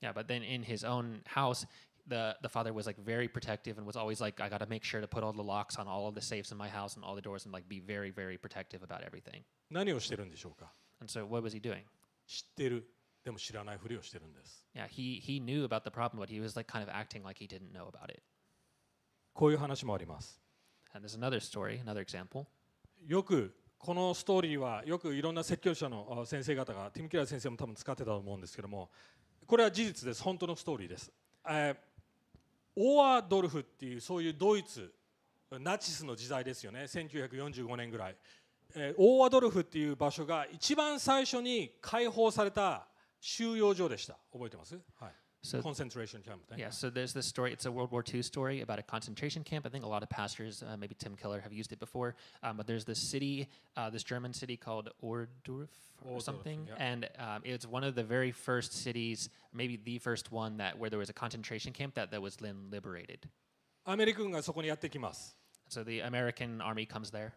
[0.03, 1.67] Yeah, but then in his own house,
[2.07, 4.85] the the father was like very protective and was always like, "I got to make
[4.85, 7.05] sure to put all the locks on all of the safes in my house and
[7.05, 10.73] all the doors and like be very very protective about everything." 何をしてるんでしょうか
[11.04, 11.84] And so, what was he doing?
[12.26, 12.90] 知ってる。
[13.26, 14.66] でも知らないふりをしてるんです。
[14.74, 17.48] Yeah, he he knew about the problem, but he was like kind of acting like he
[17.48, 18.22] didn't know about it.
[19.34, 20.40] こういう話もあります。
[20.94, 22.46] And there's another story, another example.
[23.06, 28.90] よくこのストーリーはよくいろんな説教者のあ先生方がティム・キラー先生も多分使ってたと思うんですけども
[29.46, 30.24] これは事実です。
[30.24, 31.12] 本当のストーリーです、
[31.50, 31.78] えー
[32.76, 34.92] オーアドルフっていうそういうドイツ
[35.60, 36.86] ナチスの時代ですよね。
[36.86, 38.18] 1945年ぐらい、えー
[38.98, 42.88] オーアドルフっていう場所が一番最初に解放された
[43.20, 45.12] 収容所でした覚えてますはい
[45.44, 47.52] So コンセントレーションキャンプね Yeah, so there's this story.
[47.52, 49.66] It's a World War II story about a concentration camp.
[49.66, 52.16] I think a lot of pastors, uh, maybe Tim Keller, have used it before.
[52.42, 55.68] Um, but there's this city, uh, this German city called Ohrdruf
[56.06, 56.76] or Ohrdruf, something, yeah.
[56.80, 60.90] and um, it's one of the very first cities, maybe the first one that where
[60.90, 63.28] there was a concentration camp that that was then liberated.
[63.86, 65.36] アメリカ軍がそこにやってきます
[65.70, 67.34] So the American army comes there,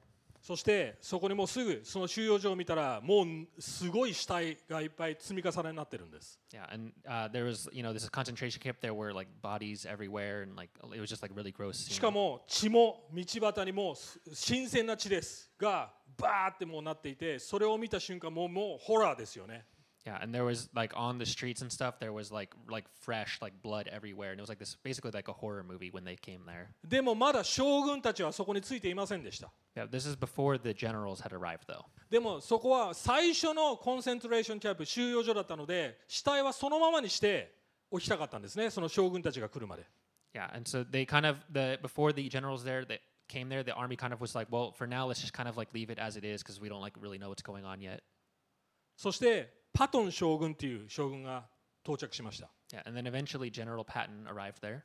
[0.46, 3.26] そしてそこにもうすぐその収容所を見たらもう
[3.60, 8.80] すごい死体がいっぱい積み重ねになってるんです yeah, and uh, there was, you know, this concentration camp.
[8.80, 11.90] There were like bodies everywhere, and like it was just like really gross.
[11.90, 19.64] し.かも血も道端にもす新鮮な血ですがバーってもうなっていてそれを見た瞬間もうもうホラーですよね
[20.05, 23.37] Yeah, and there was like on the streets and stuff, there was like like fresh
[23.39, 26.15] like blood everywhere, and it was like this basically like a horror movie when they
[26.15, 26.69] came there.
[26.87, 31.85] でもまだ将軍たちはそこについていませんでした Yeah, this is before the generals had arrived though.
[32.09, 37.53] でもそこは最初のコンセントレーションキャンプ収容所だったので死体はそのままにして
[37.91, 39.85] おきたかったんですねその将軍たちが来るまで
[40.33, 43.73] Yeah, and so they kind of the before the generals there that came there, the
[43.73, 45.99] army kind of was like, well, for now let's just kind of like leave it
[45.99, 48.01] as it is because we don't like really know what's going on yet.
[48.97, 51.44] そして パトン将軍っていう将軍が
[51.84, 54.80] 到着しました Yeah, and then eventually General Patton arrived there.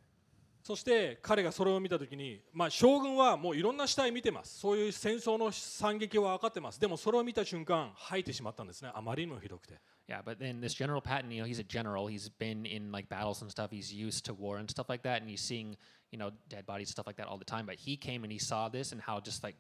[0.64, 12.08] そして彼がそれを見た時に、まあ、将軍はもういろんな死体見てますそういう戦争の惨劇は分かってますでもそれを見た瞬間吐いてしまったんですねあまりにもひどくて Yeah, but then this General Patton, you know, he's a general.
[12.08, 13.72] He's been in like battles and stuff.
[13.72, 15.78] He's used to war and stuff like that, and he's seeing,
[16.12, 17.66] you know, dead bodies and stuff like that all the time.
[17.66, 19.56] But he came and he saw this and how just like,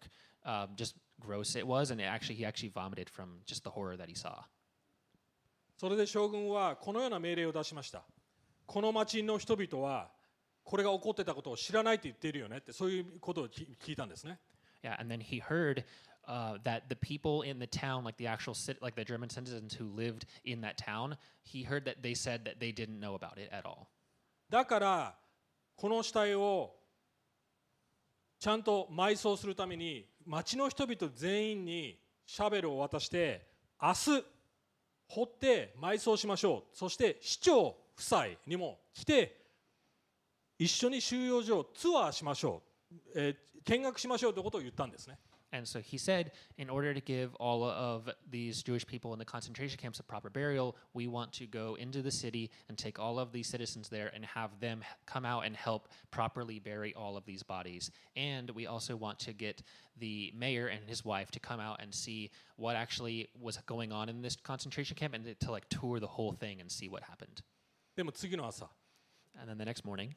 [0.46, 3.96] um, just gross it was, and it actually he actually vomited from just the horror
[3.96, 4.44] that he saw.
[5.82, 8.04] それで将軍はこのような命令を出しました
[8.68, 10.12] この町の人々は
[10.64, 14.38] これが起こってたことを知らないって言っているよねってそういうことを聞聞いたんですね
[14.84, 15.84] Yeah, and then he heard
[16.28, 19.74] uh, that the people in the town, like the actual cit- like the German citizens
[19.74, 23.40] who lived in that town, he heard that they said that they didn't know about
[23.40, 23.88] it at all.
[24.52, 25.16] だから
[25.76, 26.76] この死体を
[28.38, 33.48] ちゃんと埋葬するために町の人々全員にシャベルを渡して
[33.82, 34.24] 明日
[35.16, 36.78] 掘って埋葬しましょう。
[36.78, 39.38] そして市長夫妻にも来て
[40.58, 45.20] 一緒に収容所をツアーしましょう、えー見学しましょうということを言ったんですね。
[45.53, 49.79] And so he said, in order to give all of these Jewish people in the concentration
[49.79, 53.33] camps a proper burial, we want to go into the city and take all of
[53.33, 57.25] these citizens there and have them h- come out and help properly bury all of
[57.25, 57.91] these bodies.
[58.17, 59.63] And we also want to get
[59.99, 64.09] the mayor and his wife to come out and see what actually was going on
[64.09, 67.03] in this concentration camp and to, to like tour the whole thing and see what
[67.03, 67.43] happened.
[67.95, 68.69] でも次の朝
[69.39, 70.11] And then the next morning,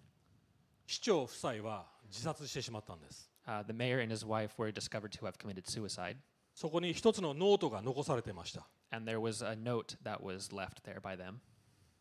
[0.85, 6.16] 市長夫妻は自殺してしまったんです Uh, the mayor and his wife were discovered to have committed suicide.
[6.54, 11.40] そこに一つのノートが残されてました And there was a note that was left there by them.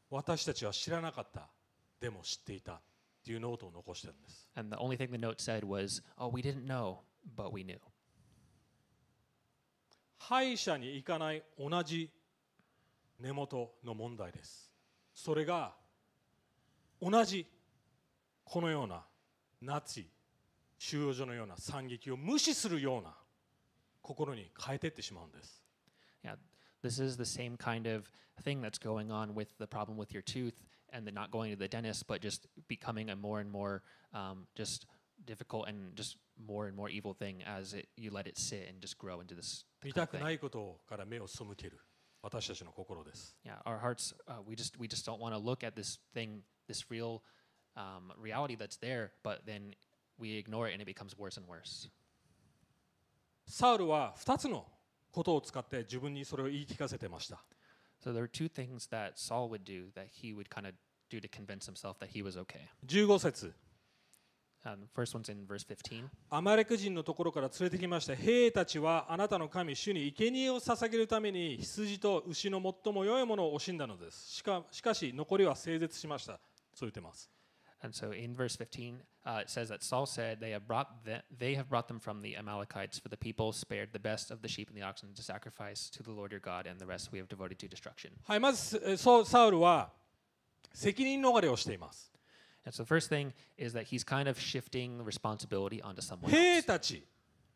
[0.09, 1.49] 私たちは知らなかった
[1.99, 2.81] でも知っていたっ
[3.25, 6.97] ていうノートを残してるんです And the only thing the note said was, "Oh, we didn't know,
[7.35, 7.79] but we knew."
[10.19, 12.09] 歯医者に行かない同じ
[13.19, 14.71] 根元の問題です
[15.13, 15.73] それが
[17.01, 17.45] 同じ
[18.45, 19.03] このような
[19.61, 20.07] ナチ
[20.83, 23.15] 収容所のような惨劇を無視するような
[24.01, 25.63] 心に変えていってしまうんです
[26.25, 26.35] Yeah,
[26.81, 28.09] this is the same kind of
[28.43, 31.57] thing that's going on with the problem with your tooth and the not going to
[31.57, 33.81] the dentist, but just becoming a more and more
[34.13, 34.85] um, just
[35.25, 38.81] difficult and just more and more evil thing as it, you let it sit and
[38.81, 39.65] just grow into this.
[39.83, 41.79] 見たく.ないことから目を背ける
[42.21, 46.41] 私たちの心です Yeah, our hearts, uh, we just we just don't want to look at this thing,
[46.67, 47.21] this real
[47.75, 49.73] um, reality that's there, but then
[50.23, 51.89] we ignore it and it becomes worse and worse.
[53.45, 54.65] サウルは2つの
[55.11, 57.43] ことを使って自分にそれを言い聞かせてました
[58.03, 60.73] So there are two things that Saul would do that he would kind of
[61.09, 62.69] do to convince himself that he was okay.
[62.87, 63.53] 15節
[64.65, 66.05] Um, first one's in verse 15.
[66.29, 76.39] アマレク人のところから連れてきました兵たちはあなたの神主に生贄を捧げるために羊と牛の最も良いものを惜しんだのですしかしかし残りは整絶しました
[76.73, 77.29] そう言ってます
[77.82, 81.22] And so in verse 15, uh, it says that Saul said, they have, brought the,
[81.38, 84.48] they have brought them from the Amalekites, for the people spared the best of the
[84.48, 87.18] sheep and the oxen to sacrifice to the Lord your God, and the rest we
[87.18, 88.10] have devoted to destruction.
[88.24, 89.92] はいまずえそうサウルは
[90.74, 92.12] 責任逃れをしています
[92.64, 96.56] And so the first thing is that he's kind of shifting responsibility onto someone 兵
[96.56, 96.66] else.
[96.66, 97.04] たち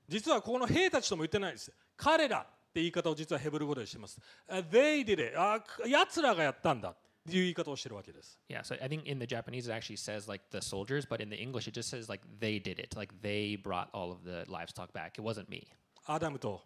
[0.08, 9.97] 実はここの兵たちとも言ってないです彼らって言い方を実はヘブル語でしてますあ They did it あ奴らがやったんだって いう言い方をしてるわけです Yeah, so I think in the Japanese it actually
[9.97, 12.95] says like the soldiers, but in the English it just says like they did it.
[12.95, 15.17] Like they brought all of the livestock back.
[15.17, 15.67] It wasn't me.
[16.05, 16.61] アダムと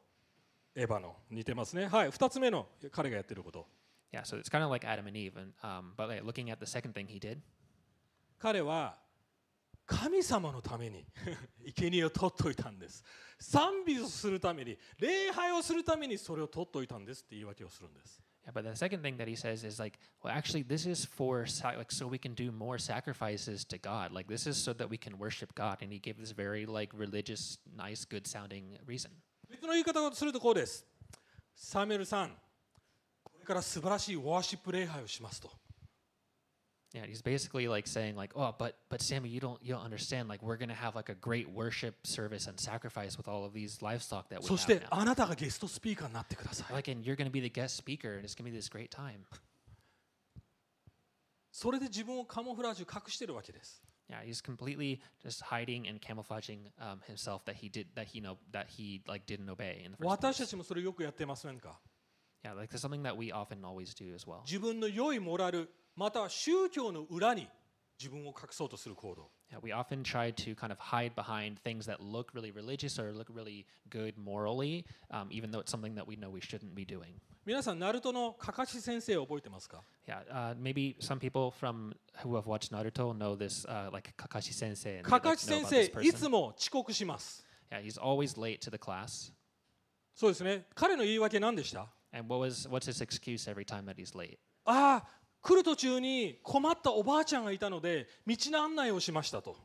[0.76, 3.68] エヴァの似てますねはい2つ目の彼がやってること
[4.14, 5.38] Yeah, so it's kind of like Adam and Eve.
[5.38, 7.40] And, um, but like, looking at the second thing he did,
[8.40, 8.98] 彼は
[9.86, 11.06] 神様のために
[11.76, 13.04] 生贄を取っといたんです
[13.40, 21.47] 賛美をするために礼拝をするためにそれを取っといたんですって言い訳をするんです Yeah, but the second thing that he says is like, well, actually, this is for
[21.47, 24.13] sac- like so we can do more sacrifices to God.
[24.13, 26.91] Like this is so that we can worship God, and he gave this very like
[26.95, 29.11] religious, nice, good-sounding reason.
[29.49, 30.85] 別の言い方をするとこうです
[31.55, 32.31] サムエルさん
[33.23, 35.51] これから素晴らしいワーシップ礼拝をしますと
[36.95, 40.29] Yeah, he's basically like saying like, oh, but but Sammy, you don't you don't understand.
[40.29, 43.83] Like we're gonna have like a great worship service and sacrifice with all of these
[43.83, 44.89] livestock that we そし have て now.
[44.91, 48.89] あなたがゲストスピーカーになってください Like, and you're gonna be the guest speaker, and it's gonna be this great
[48.91, 49.21] time.
[51.53, 58.21] それで自分をカモフラージュ隠してるわけです Yeah, he's completely just hiding and camouflaging um, himself that he did that he
[58.23, 60.47] know that he like didn't obey in the first 私た place.
[60.51, 61.81] ちもそれよくやってませんか
[62.45, 64.43] Yeah, like there's something that we often always do as well.
[64.47, 67.48] 自分の良いモラル または宗教の裏に
[68.00, 73.12] 自分を隠そうとする行動 Yeah, we often try to kind of hide behind things that look really religious or
[73.12, 76.86] look really good morally, um, even though it's something that we know we shouldn't be
[76.86, 77.20] doing.
[77.46, 84.14] 皆さんナルトのカカシ先生を覚えてますか Yeah, uh, maybe some people from who have watched Naruto know this, uh, like
[84.16, 85.00] Kakashi Sensei.
[85.00, 86.30] And they, カ like, カシ know 先 about 生 this いつ person.
[86.30, 89.34] も遅刻します Yeah, he's always late to the class.
[90.16, 94.38] そうですね彼の言い訳何でした And what was what's his excuse every time that he's late?
[94.64, 95.08] ああ
[95.42, 99.56] 来る途中に困ったおばあちゃんがいたので道の案内をしましたと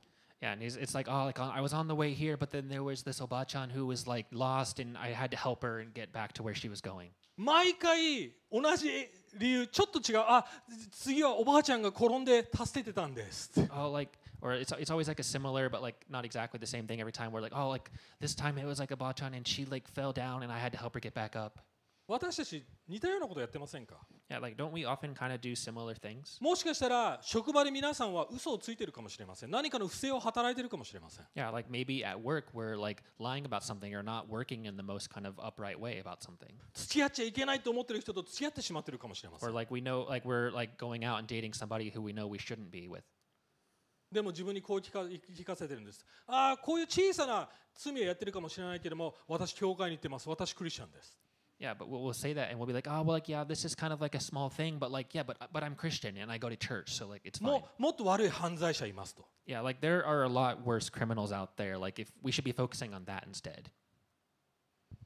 [0.42, 2.68] Yeah, and he's, it's like, oh, like I was on the way here, but then
[2.68, 5.94] there was this Obachan who was like lost, and I had to help her and
[5.94, 7.08] get back to where she was going.
[7.38, 9.08] 毎回同じ
[9.38, 10.44] 理由ちょっと違うあ
[10.90, 16.86] 次はおばあちゃんが転んで助けてたんです Oh, like, or it's it's always like a similar, but like not exactly the same
[16.86, 17.32] thing every time.
[17.32, 20.12] We're like, oh, like this time it was like a Bachan, and she like fell
[20.12, 21.60] down, and I had to help her get back up.
[22.08, 23.96] 私たち似たようなことやってませんか
[24.30, 26.40] Yeah, like don't we often kind of do similar things?
[26.40, 34.76] もしかしたら職場で皆さんは嘘をついてるかもしれません何かの不正を働いてるかもしれません Yeah, like maybe at work we're like lying about something or not working in
[34.76, 36.52] the most kind of upright way about something.
[36.74, 42.00] 付き合っちゃいけないと思ってる人と付き合ってしまってるかもしれませ Or ん like we know, like we're like going out and dating somebody who
[42.02, 43.02] we know we shouldn't be with.
[44.12, 51.18] でも自分にこう聞か聞かせてるんですああこういう小さな罪をやってるかもしれないけども私教会に行ってます私クリスチャンです
[51.59, 53.65] Yeah, but we'll, we'll say that and we'll be like, oh, well, like, yeah, this
[53.65, 56.31] is kind of like a small thing, but like, yeah, but but I'm Christian and
[56.31, 57.51] I go to church, so like it's fine.
[57.51, 61.77] ももっと悪い犯罪者いますと Yeah, like there are a lot worse criminals out there.
[61.77, 63.69] Like if we should be focusing on that instead.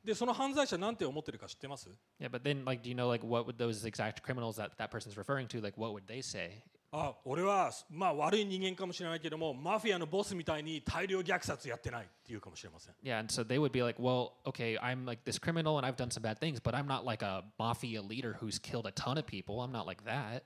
[0.05, 1.89] でその犯罪者なんて思ってるか知ってます
[2.22, 4.89] Yeah, but then like, do you know like what would those exact criminals that that
[4.91, 5.59] person's referring to?
[5.59, 6.63] Like, what would they say?
[6.93, 15.86] あ俺はまあ悪い人間かもしれないけどもマフィアのボスみたいに大量虐殺やってないって言うかもしれません Yeah, and so they would be like, well, okay, I'm like this criminal and
[15.86, 18.91] I've done some bad things, but I'm not like a mafia leader who's killed a
[18.93, 19.61] ton of people.
[19.62, 20.43] I'm not like that.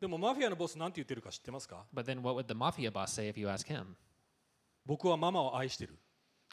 [0.00, 3.84] でもマフィアのボスなんて言ってるか知ってますか But then what would the mafia boss say if you ask him?
[4.86, 5.96] 僕はママを愛してる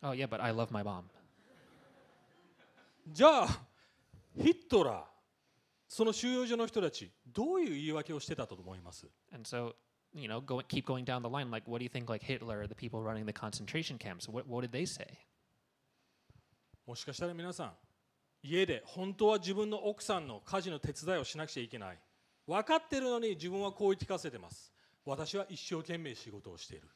[0.03, 1.03] Oh, yeah, but I love my mom.
[3.07, 3.47] じゃあ
[4.38, 5.16] ヒットラー
[5.88, 9.73] その収容所の人たちどういう言い訳をしてたと思います And so,
[10.13, 11.49] you know, go, keep going down the line.
[11.49, 14.61] Like, what do you think, like Hitler the people running the concentration camps, what, what
[14.61, 15.05] did they say?
[16.85, 17.71] もしかしたら皆さん
[18.41, 21.99] 家で本当は自分の奥さんの家事の手伝いをしなくちゃいけない
[22.47, 24.71] 分かってるのに自分はこう言い聞かせてます
[25.05, 26.88] 私は一生懸命仕事をしている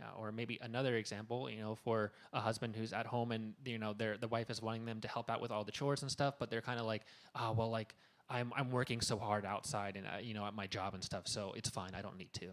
[0.00, 3.78] Uh, or maybe another example, you know, for a husband who's at home and you
[3.78, 6.10] know their the wife is wanting them to help out with all the chores and
[6.10, 7.02] stuff, but they're kind of like,
[7.34, 7.94] ah, well, like
[8.29, 11.27] I'm I'm working so hard outside and uh, you know at my job and stuff,
[11.27, 11.91] so it's fine.
[11.93, 12.47] I don't need to.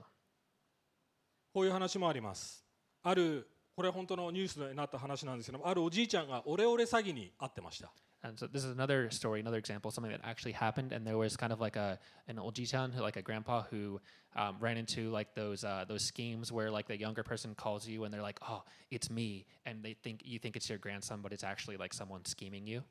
[1.54, 2.64] こういう話もあります
[3.02, 3.46] ある
[3.76, 7.90] これは本当のニュースになった話なんですけどもあるおじいちゃんがオレオレ詐欺に遭ってました
[8.24, 10.92] And so this is another story, another example, something that actually happened.
[10.94, 11.98] And there was kind of like a
[12.28, 14.00] an oljichan, who- like a grandpa who
[14.36, 18.04] um, ran into like those uh, those schemes where like the younger person calls you
[18.04, 18.62] and they're like, "Oh,
[18.92, 22.24] it's me," and they think you think it's your grandson, but it's actually like someone
[22.24, 22.84] scheming you.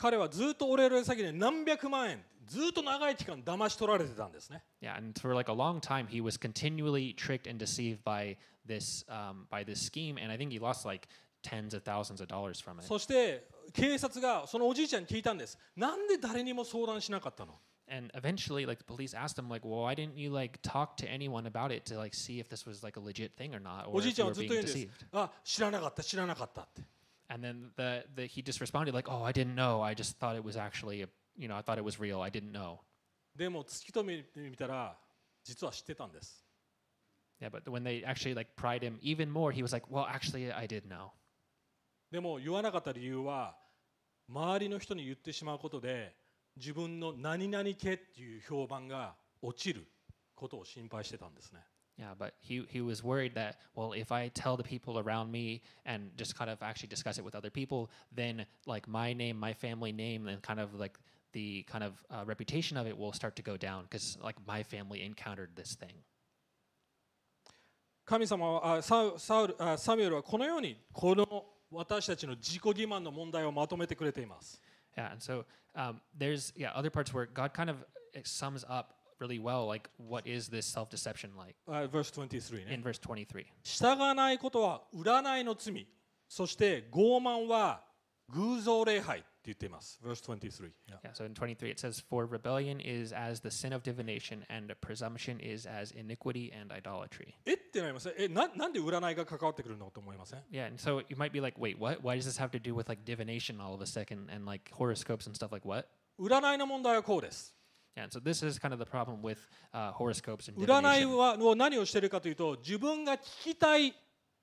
[0.00, 8.36] 彼はずっとオレオレ詐欺で何百万円ずっと長い期間騙し取られてたんですね Yeah, and for like a long time, he was continually tricked and deceived by
[8.66, 11.06] this um, by this scheme, and I think he lost like
[11.42, 12.86] tens of thousands of dollars from it.
[12.86, 17.58] そして警察がそのおじいちゃんに聞いたんですなんで誰にも相談しなかったの
[17.92, 21.08] And eventually, like the police asked him, like, "Well, why didn't you like talk to
[21.10, 23.88] anyone about it to like see if this was like a legit thing or not,
[23.88, 26.82] お or じい if ちゃ you んは were ずっと being 言うんです deceived?" あ知らなかった知らなかったって
[27.32, 29.80] And then the, the he just responded like, "Oh, I didn't know.
[29.80, 32.20] I just thought it was actually a, you know, I thought it was real.
[32.20, 32.80] I didn't know."
[33.36, 34.98] でも突き止めてみたら
[35.44, 36.44] 実は知ってたんです
[37.40, 40.52] Yeah, but when they actually like pried him even more, he was like, "Well, actually,
[40.52, 41.12] I did know."
[42.10, 43.56] でも言わなかった理由は
[44.28, 46.16] 周りの人に言ってしまうことで
[46.56, 49.86] 自分の何々家っていう評判が落ちる
[50.34, 51.60] ことを心配してたんですね
[51.97, 55.61] Yeah, but he he was worried that well, if I tell the people around me
[55.85, 59.53] and just kind of actually discuss it with other people, then like my name, my
[59.53, 60.99] family name, and kind of like
[61.31, 64.61] the kind of uh, reputation of it will start to go down because like my
[64.63, 66.03] family encountered this thing.
[68.05, 71.25] 神様はあサウサウルあサミュエルはこのようにこの
[71.71, 74.61] 私たちの自己欺瞞の問題をまとめてくれています
[74.95, 75.43] Yeah, and so
[75.75, 77.77] um, there's yeah other parts where God kind of
[78.13, 82.81] it sums up really well like what is this self-deception like あ verse 23ね in
[82.83, 83.45] verse 23.
[83.63, 85.87] 従わないことは占いの罪
[86.27, 87.81] そして傲慢は
[88.33, 90.97] 偶像礼拝って言っています verse 23 Yeah.
[91.03, 94.73] Yeah, so in 23 it says, For rebellion is as the sin of divination, and
[94.81, 97.35] presumption is as iniquity and idolatry.
[97.45, 101.99] えってなりますねえななんで占いが関わってくるのと思いません Yeah, and so you might be like, wait, what?
[102.01, 104.71] Why does this have to do with like divination all of a second and like
[104.73, 105.85] horoscopes and stuff like what?
[106.19, 107.58] 占いの問題はこうです Yeah,
[107.96, 109.38] And so this is kind of the problem with
[109.72, 111.16] uh, horoscopes and 占い divination.
[111.16, 113.94] はを何をしているかというと自分が聞きたい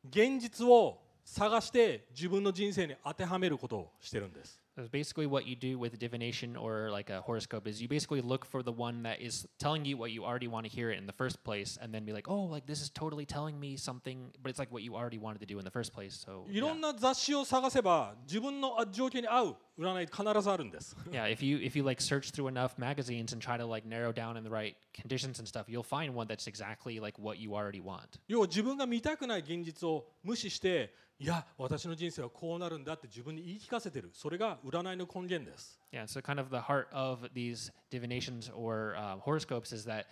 [0.09, 8.22] 現実を探して自分の人生に当てはめることをしてるんです So basically, what you do with divination or like a horoscope is you basically
[8.22, 11.06] look for the one that is telling you what you already want to hear in
[11.06, 14.30] the first place, and then be like, oh, like this is totally telling me something,
[14.42, 16.14] but it's like what you already wanted to do in the first place.
[16.14, 16.72] So いろ yeah.
[16.74, 23.86] んな雑誌を探せば自分のあ状況に合う占い必ずあるんです yeah, if you if you like search through enough magazines and try to like
[23.86, 27.38] narrow down in the right conditions and stuff, you'll find one that's exactly like what
[27.38, 28.18] you already want.
[28.26, 39.85] 要は自分が見たくない現実を無視して いや私の人生はこうなるんだって自分に言い聞かせてるそれが占いの根源です Yeah, so kind of the heart of these divinations or uh, horoscopes is
[39.85, 40.05] that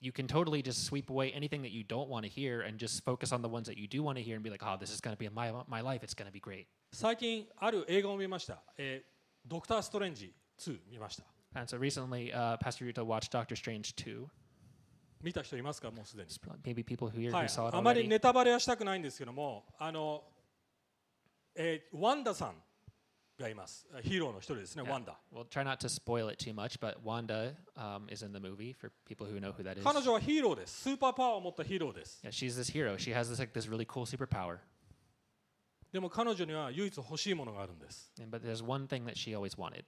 [0.00, 3.02] you can totally just sweep away anything that you don't want to hear and just
[3.04, 4.90] focus on the ones that you do want to hear and be like, oh, this
[4.92, 6.02] is going to be my my life.
[6.02, 6.66] It's going to be great.
[6.92, 9.12] 最近ある映画を見ました、えー
[9.44, 11.24] ドクター・ストレンジ2見ました
[11.54, 14.26] And so recently, uh, Pastor Yuta watched Doctor Strange 2.
[15.22, 16.28] 見た人いますかもうすでに
[16.64, 18.08] Maybe people who here はい who saw it あまり already.
[18.08, 20.22] ネタバレはしたくないんですけどもあの、
[21.54, 22.54] えーワンダさん
[23.38, 28.72] がいますヒーローの一人ですね.ワンダ We'll try not to spoil it too much, but Wanda um, is in the movie
[28.72, 29.82] for people who know who that is.
[29.84, 32.96] 彼女はヒーローですスーパーパワーを持ったヒーローです Yeah, she's this hero.
[32.96, 34.58] She has this like this really cool superpower.
[35.92, 39.84] でも彼女には唯一欲しいものがあるんです And, but there's one thing that she always wanted.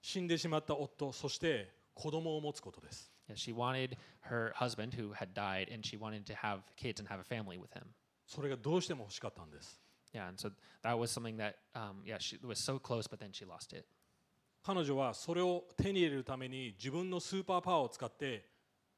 [0.00, 3.96] 死んでしまった夫そして子供を持つことです Yeah, she wanted
[4.30, 7.58] her husband who had died, and she wanted to have kids and have a family
[7.58, 7.82] with him.
[8.26, 9.80] それがどうしても欲しかったんです
[10.12, 10.50] Yeah, and so
[10.82, 13.86] that was something that, um, yeah, she was so close, but then she lost it.
[14.66, 18.48] 彼女はそれを手に入れるために自分のスーパーパワーを使って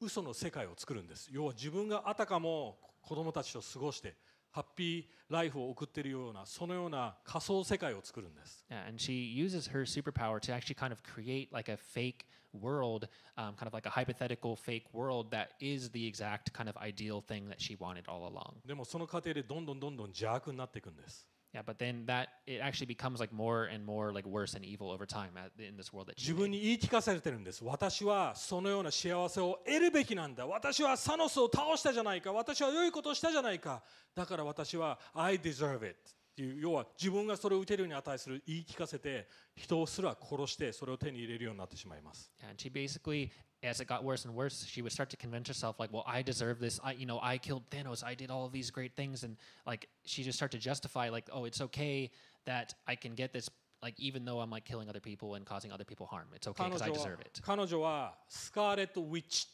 [0.00, 4.14] 嘘の世界を作るんです要は自分があたかも子供たちと過ごして
[4.58, 13.06] ハッピーライフを送っているようなそのような仮想世界を作るんです Yeah, and she uses her superpower to actually kind of create like a fake world,
[13.36, 17.20] um, kind of like a hypothetical fake world that is the exact kind of ideal
[17.20, 18.56] thing that she wanted all along.
[18.66, 24.62] でもその過程でどんどんどんどん邪悪になっていくんです Yeah, but then that it actually becomes like more and more like worse and
[24.66, 33.82] evil over time in this world that 自分.に言い聞かされてるんです私はそのような幸せを得るべきなんだ私はサノスを倒したじゃないか私は良いことをしたじゃないか
[34.14, 39.26] だから私は I deserve it っていう要は自分がそれを受けるに値する言い聞かせて
[39.56, 43.30] 人をすら殺してそれを手に入れるようになってしまいます And she basically,
[43.63, 46.21] as it got worse and worse, she would start to convince herself like, "Well, I
[46.21, 46.79] deserve this.
[46.83, 48.03] I, you know, I killed Thanos.
[48.03, 51.29] I did all of these great things." And like, she just start to justify like,
[51.31, 52.11] "Oh, it's okay
[52.45, 53.49] that I can get this."
[53.81, 56.63] Like, even though I'm like killing other people and causing other people harm, it's okay
[56.63, 57.41] 彼 because 女 I は deserve it.
[57.41, 59.47] 彼女はスカーレット・ウィッチ、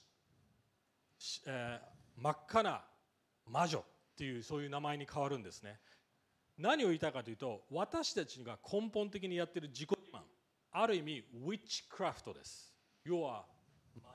[1.18, 2.82] しえー真っ赤な
[3.50, 3.84] 魔女っ
[4.18, 5.80] ていうそういう名前に変わるんですね
[6.58, 10.20] 何を言いたいかというと私たちが根本的にやっている自己自慢
[10.74, 12.74] ある意味ウィッチクラフトです
[13.06, 13.53] 要は魔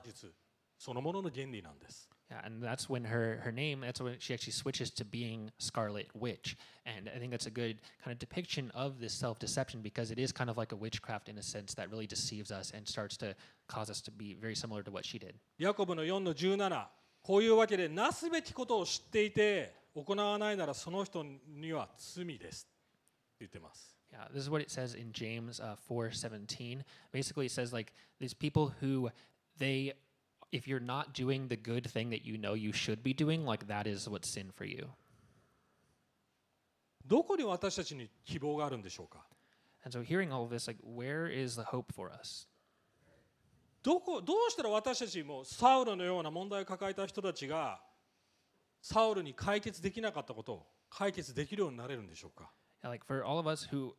[0.05, 0.33] 術
[0.77, 3.81] そのものの原理なんです Yeah, and that's when her her name.
[3.81, 7.77] That's when she actually switches to being Scarlet Witch, and I think that's a good
[8.03, 11.29] kind of depiction of this self deception because it is kind of like a witchcraft
[11.29, 13.35] in a sense that really deceives us and starts to
[13.67, 15.35] cause us to be very similar to what she did.
[15.59, 16.87] ヤコブの4の17
[17.21, 26.83] こういうわけでなすべきことを知っていて行わないならその人には罪ですって言ってます Yeah, this is what it says in James uh, 4:17.
[27.11, 29.11] Basically, it says like these people who
[29.60, 29.94] they
[30.50, 33.68] if you're not doing the good thing that you know you should be doing, like
[33.68, 34.88] that is what's sin for you.
[37.06, 39.26] どこに私たちに希望があるんでしょうか
[39.82, 42.46] And so hearing all of this, like where is the hope for us?
[43.82, 47.80] どこどうしたら私たちもサウルのような問題を抱えた人たちが
[48.82, 52.50] サウルに解決できなかったことを解決できるようになれるんでしょうか
[52.82, 53.92] like for all of us who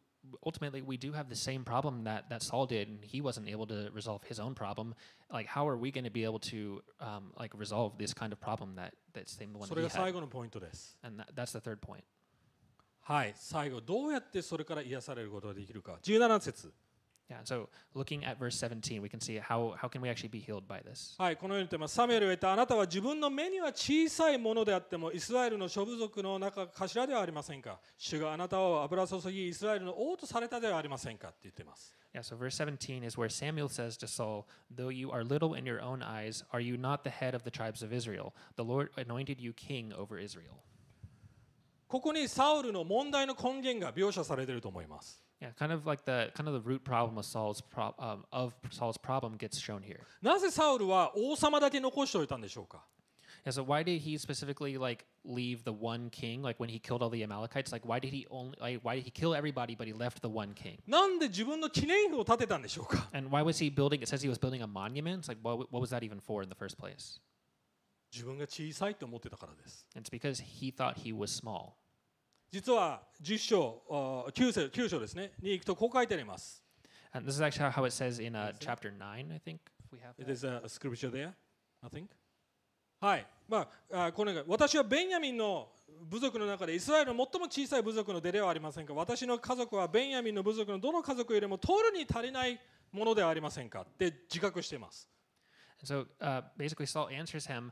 [0.44, 3.66] ultimately we do have the same problem that that Saul did, and he wasn't able
[3.66, 4.94] to resolve his own problem.
[5.32, 8.40] Like, how are we going to be able to um, like resolve this kind of
[8.40, 10.14] problem that that's the one そ that れ he が最 had?
[10.14, 10.96] 後のポイントです。
[11.02, 12.02] And that, that's the third point.
[13.02, 15.98] はい、最後どうやってそれから癒されることができるか。
[16.02, 16.72] 17節。
[17.31, 17.39] Yeah.
[17.45, 20.67] So looking at verse 17, we can see how how can we actually be healed
[20.67, 21.15] by this.
[21.17, 21.95] はい、このように言ってます。
[21.95, 27.79] サムエルは言ったあなたは自分の目には小さいものであってもイスラエルの諸部族の中頭ではありませんか。
[27.97, 31.95] 主があなたを油注ぎイスラエルの王とされたではありませんかって言ってます。
[32.13, 32.21] Yeah.
[32.21, 35.81] So verse 17 is where Samuel says to Saul, "Though you are little in your
[35.81, 38.33] own eyes, are you not the head of the tribes of Israel?
[38.57, 40.59] The Lord anointed you king over Israel."
[41.87, 45.21] ここにサウルの問題の根源が描写されていると思います。
[45.40, 48.96] Yeah, kind of like the kind of the root problem of Saul's pro- um, of Saul's
[48.96, 50.00] problem gets shown here.
[50.22, 52.82] なぜサウルは王様だけ残しておいたんでしょうか
[53.44, 56.42] Yeah, so why did he specifically like leave the one king?
[56.42, 59.04] Like when he killed all the Amalekites, like why did he only like why did
[59.04, 60.78] he kill everybody but he left the one king?
[60.88, 64.00] なんで自分の記念碑を建てたんでしょうか And why was he building?
[64.02, 65.20] It says he was building a monument.
[65.20, 67.20] It's like what what was that even for in the first place?
[68.10, 69.86] 自分が小さいと思ってたからです。
[69.94, 71.72] It's because he thought he was small.
[72.51, 76.61] 実は10章、あ9章 ,9 章ですね、に行くとこう書いてあります。
[77.13, 79.59] And this is actually how it says in uh, chapter nine, I think.
[79.85, 80.29] If we have that.
[80.29, 81.33] is a scripture there,
[81.81, 82.07] I think.
[82.99, 83.25] はい。
[83.47, 85.69] まあ、あこれが私はベンヤミンの
[86.03, 92.59] 部族の中でイスラエルの最も小さい部族の出ではありませんか私の家族はベンヤミンの部族のどの家族よりも取るに足りない
[92.91, 95.09] ものではありませんかって自覚しています。
[95.83, 97.71] So uh, basically, Saul answers him,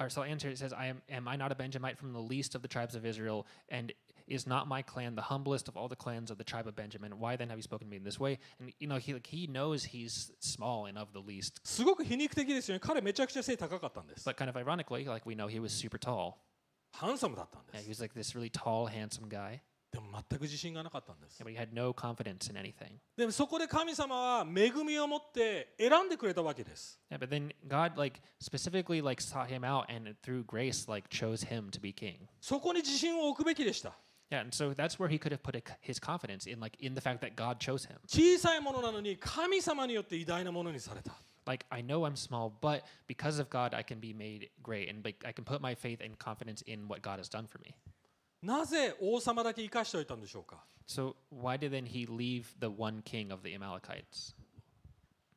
[0.00, 2.62] or Saul answers, says, I am, am I not a Benjamite from the least of
[2.62, 3.46] the tribes of Israel?
[3.68, 3.92] And
[4.27, 7.19] is not my clan the humblest of all the clans of the tribe of Benjamin?
[7.19, 8.39] Why then have you spoken to me in this way?
[8.59, 11.59] And, you know, he, like, he knows he's small and of the least.
[11.63, 12.79] すごく皮肉的ですよね。
[12.79, 14.27] 彼めちゃくちゃ背高かったんです。
[14.27, 16.35] But kind of ironically, like we know he was super tall.
[16.91, 19.59] ハンサムだったんで Yeah, す he。was like this really tall, handsome guy.
[19.91, 22.99] でも全く自信がなかったんです Yeah,。but he had no confidence in anything.
[23.17, 26.99] でもそこで神様は恵みを持って選んでくれたわけです。
[27.11, 31.47] Yeah, but then God like specifically like sought him out and through grace like chose
[31.47, 32.27] him to be king.
[32.39, 33.97] そこに自信を置くべきでした。
[34.31, 36.93] Yeah, and so that's where he could have put a, his confidence in like in
[36.93, 37.97] the fact that God chose him.
[38.07, 41.13] 小さいものなのに神様によって偉大なものにされた。
[41.45, 45.03] Like I know I'm small, but because of God, I can be made great, and
[45.03, 47.73] like I can put my faith and confidence in what God has done for me.
[48.43, 54.35] なぜ王様だけ生かしておいたんでしょうか So why did then he leave the one king of the Amalekites?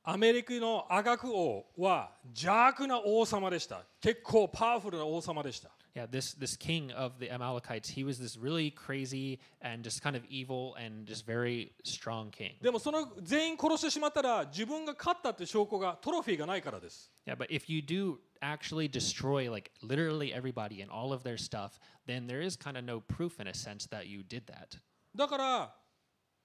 [0.04, 3.84] アメリカのアガク王は邪悪な王様でした。
[4.00, 5.70] 結構パワフルな王様でした。
[5.96, 10.00] Yeah, Yeah, this this king of the Amalekites, he was this really crazy and just
[10.02, 12.52] kind of evil and just very strong king.
[12.62, 21.36] でもその全員殺してしまったら自分が勝ったって証拠がトロフィーがないからです Yeah, but if you do actually destroy like literally everybody and all of their
[21.36, 24.78] stuff, then there is kind of no proof in a sense that you did that.
[25.14, 25.74] だから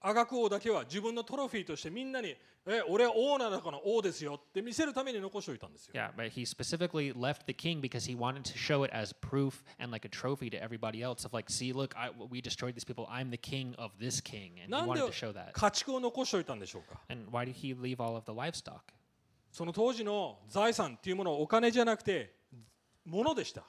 [0.05, 2.35] アガク王だけは自分のトロフィーとしてみんなに
[2.67, 9.63] 「え俺は王の中の王ですよ」って見せるために残しておいたんですよ Yeah, but he specifically left the king because he wanted to show it as proof
[9.79, 12.85] and like a trophy to everybody else of like, see, look, I, we destroyed these
[12.85, 13.07] people.
[13.09, 15.53] I'm the king of this king, and な he wanted to show that.
[15.53, 18.81] 家畜を残しておいたんでしょうか And why did he leave all of the livestock?
[19.53, 22.35] その当時の財産っていうものはお金じゃなくて
[23.05, 23.63] 物でした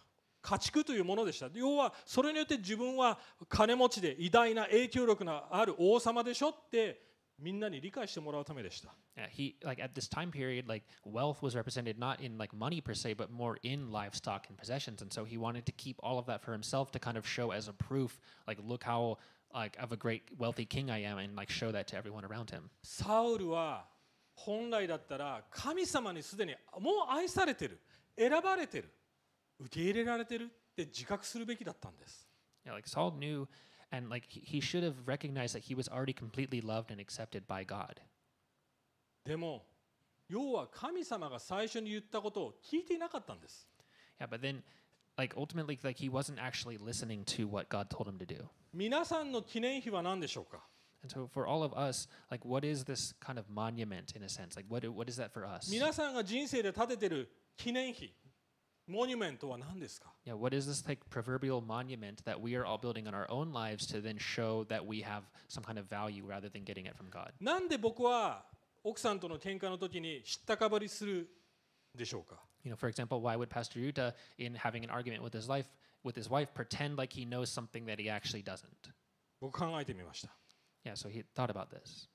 [0.44, 3.18] 家畜というものでした要はそれによって自分は
[3.48, 7.00] 金持ちで偉大な影響力のある王様でしょって
[7.38, 12.80] みんなに理解してもらうためでした Yeah, he like at this time period, like wealth was represented not in like money
[12.80, 16.18] per se, but more in livestock and possessions, and so he wanted to keep all
[16.18, 18.18] of that for himself to kind of show as a proof,
[18.48, 19.18] like look how
[19.54, 22.50] like of a great wealthy king I am, and like show that to everyone around
[22.50, 22.70] him.
[22.82, 23.86] サウルは
[24.34, 27.78] 本来だったら神様にすでにもう愛されてる
[28.18, 28.90] 選ばれてる
[29.60, 32.28] 受け入れられてるって自覚するべきだったんです
[32.66, 33.46] Yeah, like Saul knew,
[33.92, 37.62] and like he, should have recognized that he was already completely loved and accepted by
[37.64, 38.00] God.
[39.24, 39.66] でも
[40.28, 43.68] 要は神様が最初に言ったことを聞いていなかったんです
[44.18, 44.62] Yeah, but then
[45.18, 48.44] like ultimately like he wasn't actually listening to what God told him to do.
[48.72, 50.64] 皆さんの記念碑は何でしょうか
[51.02, 54.28] And so for all of us, like what is this kind of monument in a
[54.28, 54.56] sense?
[54.56, 55.70] Like what what is that for us?
[55.70, 58.14] 皆さんが人生で建ててる記念碑
[58.87, 63.51] モニュメントは何ですか Yeah, what is this like proverbial monument that we are all building in our own
[63.53, 66.95] lives to then show that we have some kind of value rather than getting it
[66.97, 67.31] from God?
[67.39, 68.45] なんで僕は
[68.83, 71.29] 奥さんとの喧嘩の時に知ったかぶりする
[71.95, 75.67] でしょうか You know, for example, why would Pastor Yuta, in having an argument with his life
[76.03, 78.91] with his wife, pretend like he knows something that he actually doesn't?
[79.39, 80.29] 僕考えてみました
[80.83, 82.07] Yeah, so he thought about this,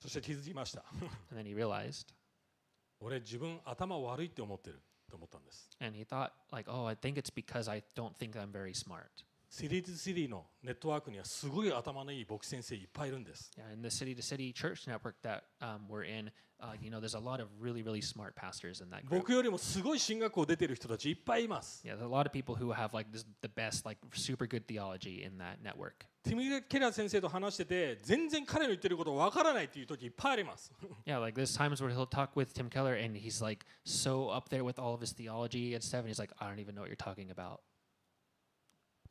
[0.00, 0.82] そして気づきました
[1.30, 2.14] and then he realized,
[3.00, 4.80] 俺自分頭悪いって思ってる
[5.10, 8.74] と思ったんです and he thought like, oh, I think it's because I don't think I'm very
[8.74, 9.24] smart.
[9.49, 16.29] シリーのネットワークにはすごい頭のいい牧師先生いっぱいいるんです Yeah, in the city to city church network that um, we're in,
[16.59, 19.19] uh, you know, there's a lot of really, really smart pastors in that group.
[19.21, 24.45] 僕よりもすごい進学校出てる人たちいっぱいいます Yeah, there's a lot of people who have like this, the best, like super
[24.47, 26.05] good theology in that network.
[26.23, 30.73] ティム・ケラー先生と話してて全然彼の言ってることわからないっていう時いっぱいあります
[31.05, 34.49] Yeah, like there's times where he'll talk with Tim Keller and he's like so up
[34.49, 36.89] there with all of his theology stuff, and he's like, I don't even know what
[36.89, 37.61] you're talking about.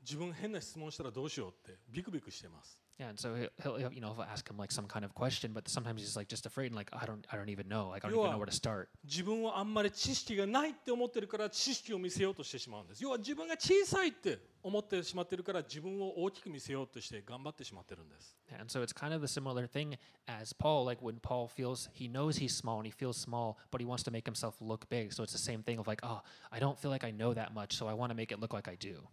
[0.06, 5.14] 自分変な質問したらどうしようってビクビクしてます Yeah, and so he'll, he'll, you know he'll ask him like some kind of
[5.14, 7.90] question, but sometimes he's like just afraid and like I don't I don't even know
[7.90, 8.88] like I don't even know where to start.
[9.04, 21.90] 自分はあんまり知識がないって思ってるから知識を見せようとしてしまうんです要は自分が小さいって思ってしまってるから自分を大きく見せようとして頑張ってしまってるんです And so it's kind of the similar thing as Paul, like when Paul feels
[21.92, 24.88] he knows he's small and he feels small, but he wants to make himself look
[24.88, 25.12] big.
[25.12, 27.52] So it's the same thing of like, oh, I don't feel like I know that
[27.52, 29.06] much, so I want to make it look like I do.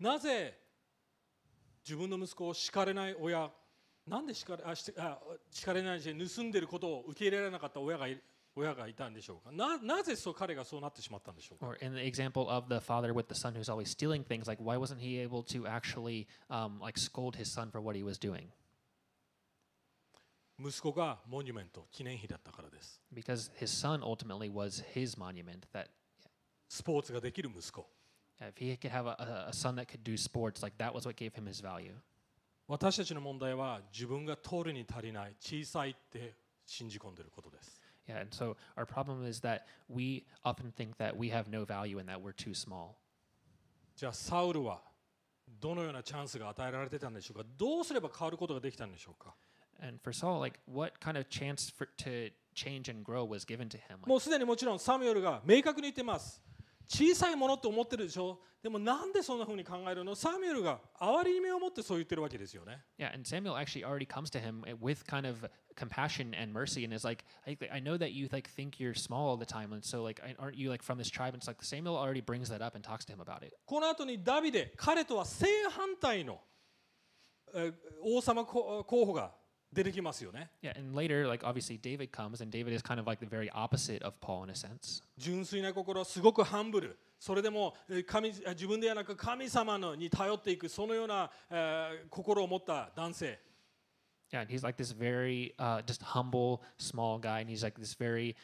[0.00, 0.58] なぜ
[1.84, 3.50] 自分の息子を叱れない親
[4.06, 5.18] なんで叱れあしあ
[5.50, 8.20] 叱れないし盗んでることを受け入れられなかった親がい
[8.56, 14.60] 親がいたんでしょうかななぜそう彼がそうなってしまったんでしょうか Or in the example of the father with the son who's always stealing things, like
[14.60, 18.18] why wasn't he able to actually um, like scold his son for what he was
[18.18, 18.48] doing?
[20.58, 25.60] 息子がモニュメント記念碑だったからです Because his son ultimately was his monument.
[25.72, 25.86] That
[26.68, 27.86] スポーツができる息子
[28.40, 31.16] if he could have a, a- son that could do sports, like that was what
[31.16, 31.94] gave him his value.
[32.68, 36.34] 私たちの問題は自分が通るに足りない小さいって
[36.64, 41.98] 信じ込んでいることです Yeah, and so our problem is that we often think that we have no value
[41.98, 42.94] and that we're too small.
[43.96, 44.80] じゃあサウルは
[45.60, 49.34] どのようなチャンスが与えられてたんでしょうかどうすれば変わることができたんでしょうか
[49.82, 53.68] And for Saul, like what kind of chance for to change and grow was given
[53.70, 53.98] to him?
[54.06, 56.40] もうすでにもちろんサムエルが明確に言ってます
[56.92, 66.84] 小さいものって思ってるでしょでもなんでそんな風に考えるのサムエルが哀れみを持ってそう言ってるわけですよね yeah, and Samuel actually already comes to him uh, with kind of compassion and mercy,
[66.84, 69.72] and is like, I, I know that you like think you're small all the time,
[69.72, 71.32] and so like, aren't you like from this tribe?
[71.32, 73.54] And it's like Samuel already brings that up and talks to him about it.
[73.64, 76.40] この後にダビデ彼とは正反対の、
[77.54, 79.32] えー王様候候補が
[79.72, 83.48] 出てきますよね Yeah, and later, like obviously David comes, and David is kind of like the very
[83.50, 85.02] opposite of Paul in a sense.
[85.16, 93.38] 純粋な心すごくハンブルそれでもえー神あ自分ではなく神様のに頼っていくそのような、えー心を持った男性
[94.32, 98.36] Yeah, he's like this very uh, just humble, small guy, and he's like this very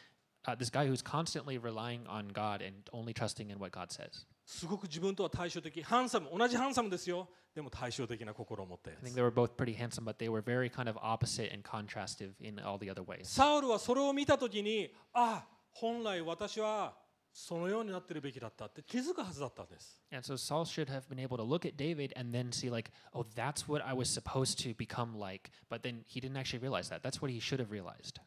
[0.45, 4.27] uh, this guy who's constantly relying on God and only trusting in what God says.
[4.45, 10.99] すごく自分とは対照的ハンサム同じハンサムですよでも対照的な心を持ったや I think つ they were both pretty handsome, but they were very kind of
[11.03, 13.25] opposite and contrastive in all the other ways.
[13.25, 16.95] サウルはそれを見た時にあ本来私は
[17.33, 22.91] そのようになってるべきだったって気づくはずだったんです And so Saul should have been able to look at David and then see, like,
[23.15, 25.51] oh, that's what I was supposed to become like.
[25.71, 27.03] But then he didn't actually realize that.
[27.03, 28.21] That's what he should have realized.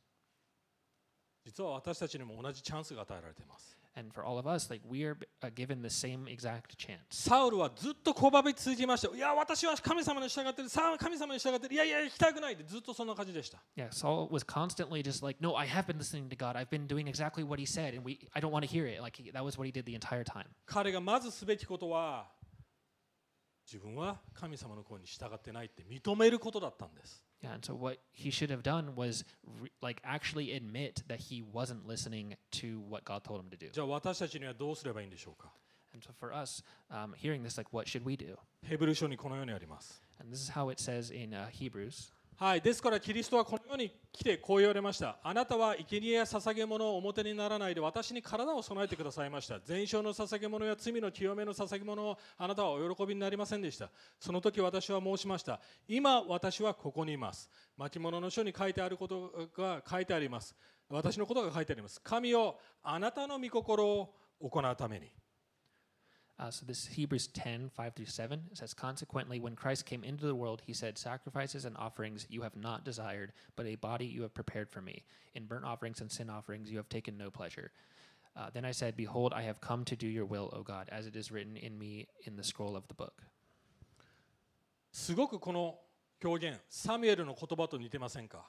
[1.46, 7.00] 実は私たちにも同じチャンスが与えられています And for all of us, like, we are uh, given the same exact chance.
[7.10, 16.56] サウルはずっとこばび続きましたいや私は神様に従ってる神様に従ってるいやいや行きたくないってずっとそんな感じでした Yeah, Saul was constantly just like, no, I have been listening to God.
[16.56, 19.02] I've been doing exactly what he said, and we, I don't want to hear it.
[19.02, 20.46] Like, that was what he did the entire time.
[20.66, 22.28] 彼がまずすべきことは
[23.66, 29.23] 自分は神様の声に従ってないって認めることだったんです Yeah, and so what he should have done was,
[29.61, 33.71] re- like, actually admit that he wasn't listening to what God told him to do.
[33.71, 35.51] じゃあ私たちにはどうすればいいんでしょうか
[35.93, 38.37] And so for us, um, hearing this, like, what should we do?
[38.67, 42.13] ヘブル書にこのようにあります And this is how it says in uh, Hebrews.
[42.40, 45.18] はい、ですからキリストはこの世に来てこう言われました。
[45.22, 49.60] あなたは生贄や捧げ物を表にならないで私に体を備えてくださいました。
[49.60, 53.90] 全焼の捧げ物や罪の清めの捧げ物をあなたはお喜びになりませんでした。
[54.22, 55.60] その時私は申しました。
[55.86, 57.50] 今私はここにいます。
[57.76, 60.56] 巻物の書に書いてあることが書いてあります。
[60.88, 62.00] 私のことが書いてあります。
[62.02, 65.12] 神をあなたの御心を行うために。
[66.39, 68.43] Uh, so this is Hebrews 10, 5 through 7.
[68.51, 72.43] It says, Consequently, when Christ came into the world, he said, Sacrifices and offerings you
[72.43, 75.05] have not desired, but a body you have prepared for me.
[75.35, 77.71] In burnt offerings and sin offerings you have taken no pleasure.
[78.37, 81.07] Uh, then I said, Behold, I have come to do your will, O God, as
[81.07, 83.23] it is written in me in the scroll of the book.
[84.91, 85.79] すごくこの
[86.23, 88.49] 表現、サミュエルの言葉と似てませんか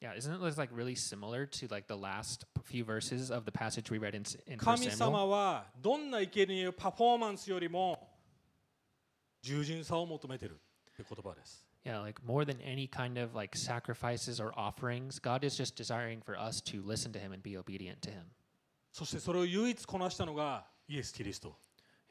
[0.00, 3.88] Yeah, isn't it like really similar to like the last few verses of the passage
[3.88, 4.96] we read in, S- in 1神 Samuel?
[4.96, 8.08] 様はどんな生贄パフォーマンスよりも
[9.42, 11.64] 従順さを求めてるって言葉です。
[11.84, 16.20] Yeah, like more than any kind of like sacrifices or offerings, God is just desiring
[16.20, 18.24] for us to listen to Him and be obedient to Him.
[18.92, 21.56] そしてそれを唯一こなしたのがイエス・キリスト。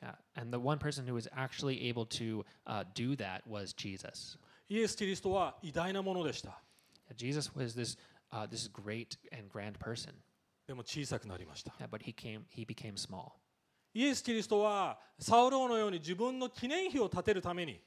[0.01, 4.37] Yeah, and the one person who was actually able to uh, do that was Jesus.
[4.67, 6.61] イエス・キリストは偉大なものでした。
[7.09, 7.97] Yeah, Jesus was this
[8.31, 10.13] uh, this great and grand person,
[10.67, 11.73] でも小さくなりました。
[11.79, 13.31] yeah, but he came he became small.
[13.93, 17.81] イエス・キリストはサウル王のように自分の記念碑を建てるために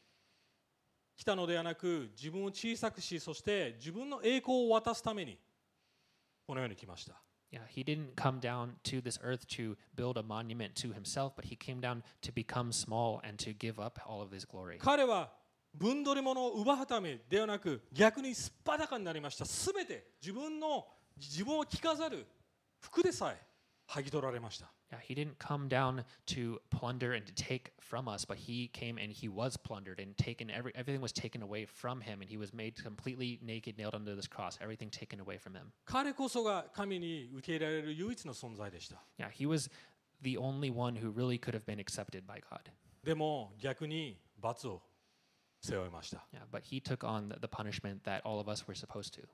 [1.16, 5.38] 来たのではなく自分を小さくしそして自分の栄光を渡すために
[6.46, 7.14] このように来ました。
[7.50, 11.44] Yeah, he didn't come down to this earth to build a monument to himself, but
[11.44, 14.78] he came down to become small and to give up all of his glory.
[14.78, 15.30] 彼は
[15.77, 22.25] 分取り物を奪うためではなく逆にすっぱだかになりましたすべて自分の自分を着飾る
[22.79, 23.41] 服でさえ
[23.87, 28.97] 剥ぎ取られました Yeah, he didn't come down to plunder and to take from us, but he came
[28.97, 32.37] and he was plundered and taken every everything was taken away from him and he
[32.37, 35.71] was made completely naked, nailed under this cross, everything taken away from him.
[35.85, 39.69] 彼こそが神に受け入れられる唯一の存在でした Yeah, he was
[40.23, 42.61] the only one who really could have been accepted by God.
[43.03, 44.81] でも逆に罰を
[45.66, 49.26] 背負いました Yeah, but he took on the, the punishment that all of us were supposed to.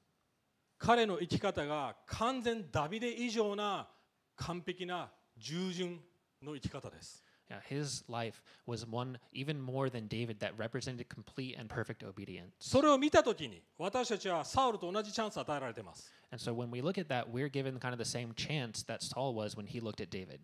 [0.79, 3.89] 彼の生き方が完全ダビデ以上な
[4.37, 6.01] 完璧な従順
[6.43, 12.53] の生き方です Yeah, his life was one even more than David that represented complete and perfect obedience.
[12.61, 18.85] それを見た時に私たちはサウルと同じチャンスを与えられています And so when we look at that, we're given kind of the same chance
[18.87, 20.39] that Saul was when he looked at David.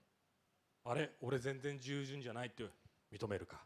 [0.84, 2.64] あれ俺全然従順じゃないって
[3.12, 3.64] 認めるか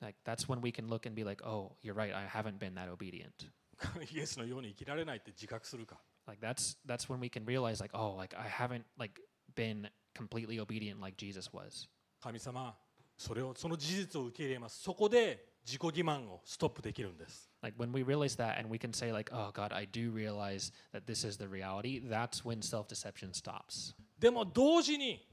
[0.00, 2.12] Like that's when we can look and be like, "Oh, you're right.
[2.12, 3.50] I haven't been that obedient."
[4.12, 9.20] イエスのように生きられないって自覚するか Like that's that's when we can realize like, "Oh, like I haven't like
[9.54, 11.88] been completely obedient like Jesus was."
[12.20, 12.76] 神様
[13.16, 20.72] それをその事実を受け入れますそこで自己欺瞞をストップできるんです Like when we realize that and we can say like, "Oh God, I do realize
[20.92, 23.94] that this is the reality." That's when self-deception stops.
[24.18, 25.28] でも同時に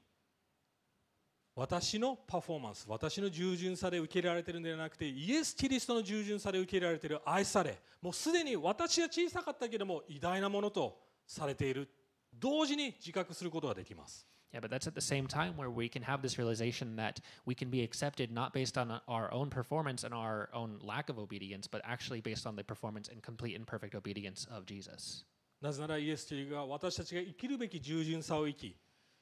[1.56, 11.88] 私のパフォーマンス私の従順さで受け入れられているのではなくてイエス・キリストの従順さで受け入れられている愛されもうすでに私は小さかったけれども偉大なものとされている
[12.32, 17.56] 同時に自覚することができます Yeah, but that's at the same time where we can have this realization that we
[17.56, 21.66] can be accepted not based on our own performance and our own lack of obedience,
[21.66, 25.24] but actually based on the performance and complete and perfect obedience of Jesus.
[25.60, 28.76] なぜならイエスというが私たちが生きるべき従順さを生き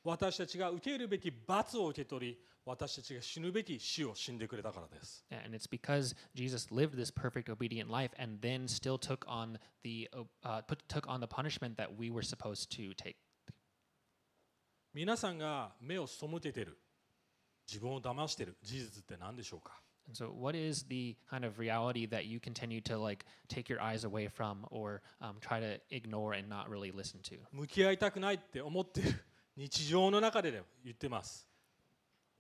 [0.04, 9.58] 私たちが受け入れるべき罰を受け取り私たちが死ぬべき死を死んでくれたからです And it's because Jesus lived this perfect obedient life and then still took on
[9.82, 13.16] the uh, uh, put, took on the punishment that we were supposed to take.
[14.94, 16.78] 皆さんが目を背けてる
[17.66, 23.80] 自分を騙している事実って何でしょうか And so, what is the kind of reality that you continue to like take your
[23.80, 27.38] eyes away from or um, try to ignore and not really listen to?
[27.52, 29.24] 向き合いたくないって思っている
[29.56, 31.46] 日常の中で言ってます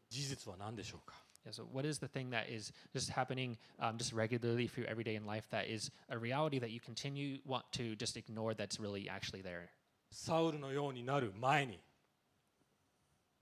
[0.08, 4.78] 事実は何でしょうか Yeah, so, what is the thing that is just happening um, just regularly for
[4.78, 8.16] you every day in life that is a reality that you continue want to just
[8.16, 9.70] ignore that's really actually there?
[10.12, 11.80] サウルのようになる前に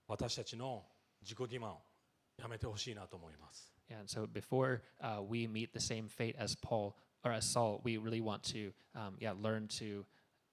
[0.08, 0.84] 私たちの
[1.20, 1.78] 自己欺瞞を
[2.38, 7.96] やめてほしいなと思います And so, before uh, we meet the same fate as Paul or as Saul, we
[7.98, 10.06] really want to, um, yeah, learn to,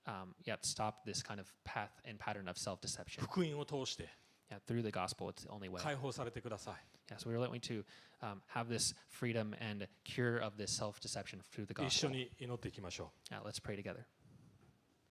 [0.06, 3.22] um, yeah, stop this kind of path and pattern of self-deception.
[3.22, 4.08] 福音を通して
[4.50, 5.80] Yeah, through the gospel, it's the only way.
[5.82, 6.74] 解放されてください
[7.10, 7.84] Yeah, so we really want to
[8.20, 12.10] um, have this freedom and cure of this self-deception through the 一緒 gospel.
[12.10, 14.04] に祈っていきましょう Yeah, let's pray together.